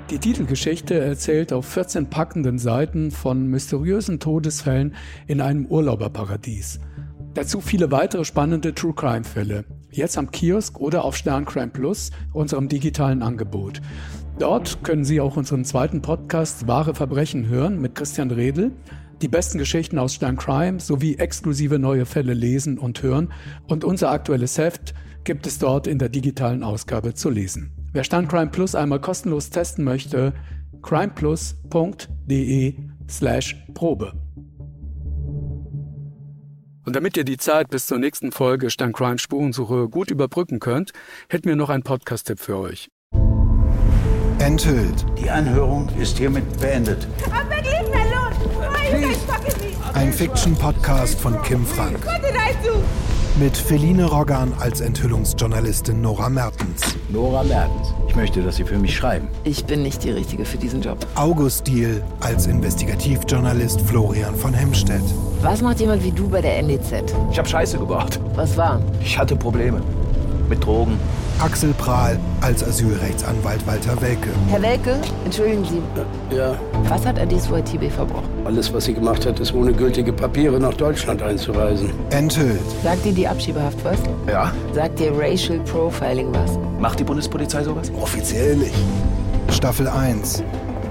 [0.09, 4.95] Die Titelgeschichte erzählt auf 14 packenden Seiten von mysteriösen Todesfällen
[5.27, 6.79] in einem Urlauberparadies.
[7.33, 9.65] Dazu viele weitere spannende True Crime Fälle.
[9.91, 13.81] Jetzt am Kiosk oder auf Stern Crime Plus, unserem digitalen Angebot.
[14.39, 18.71] Dort können Sie auch unseren zweiten Podcast Wahre Verbrechen hören mit Christian Redl
[19.21, 23.33] die besten Geschichten aus Stern Crime sowie exklusive neue Fälle lesen und hören
[23.67, 27.71] und unser aktuelles Heft gibt es dort in der digitalen Ausgabe zu lesen.
[27.93, 30.33] Wer Stern Crime Plus einmal kostenlos testen möchte,
[30.83, 32.75] crimeplus.de
[33.09, 34.13] slash Probe.
[36.87, 40.93] Und damit ihr die Zeit bis zur nächsten Folge Stern Crime Spurensuche gut überbrücken könnt,
[41.27, 42.87] hätten wir noch einen Podcast-Tipp für euch.
[44.39, 45.05] Enthüllt.
[45.19, 47.05] Die Anhörung ist hiermit beendet.
[49.95, 51.99] Ein Fiction-Podcast von Kim Frank.
[53.39, 56.95] Mit Feline Roggan als Enthüllungsjournalistin Nora Mertens.
[57.09, 57.93] Nora Mertens.
[58.07, 59.27] Ich möchte, dass Sie für mich schreiben.
[59.43, 61.05] Ich bin nicht die Richtige für diesen Job.
[61.13, 65.03] August Diel als Investigativjournalist Florian von Hemstedt.
[65.43, 67.13] Was macht jemand wie du bei der NDZ?
[67.31, 68.19] Ich habe Scheiße gebracht.
[68.33, 68.81] Was war?
[69.01, 69.83] Ich hatte Probleme.
[70.49, 70.99] Mit Drogen.
[71.39, 74.29] Axel Prahl als Asylrechtsanwalt Walter Welke.
[74.49, 76.35] Herr Welke, entschuldigen Sie.
[76.35, 76.55] Ja.
[76.89, 78.29] Was hat Adis TB verbrochen?
[78.45, 81.91] Alles, was sie gemacht hat, ist ohne gültige Papiere nach Deutschland einzureisen.
[82.09, 82.59] Enthüllt.
[82.83, 83.97] Sagt dir die Abschiebehaft was?
[84.27, 84.51] Ja.
[84.73, 86.57] Sagt dir Racial Profiling was?
[86.79, 87.91] Macht die Bundespolizei sowas?
[88.01, 88.75] Offiziell nicht.
[89.49, 90.43] Staffel 1.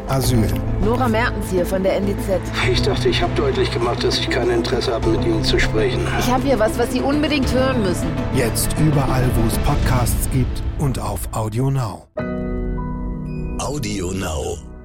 [0.08, 0.46] Asyl.
[0.84, 2.40] Nora Mertens hier von der NDZ.
[2.70, 6.00] Ich dachte, ich habe deutlich gemacht, dass ich kein Interesse habe, mit Ihnen zu sprechen.
[6.18, 8.06] Ich habe hier was, was Sie unbedingt hören müssen.
[8.34, 12.06] Jetzt überall, wo es Podcasts gibt und auf Audio Now.
[13.58, 14.75] Audio Now.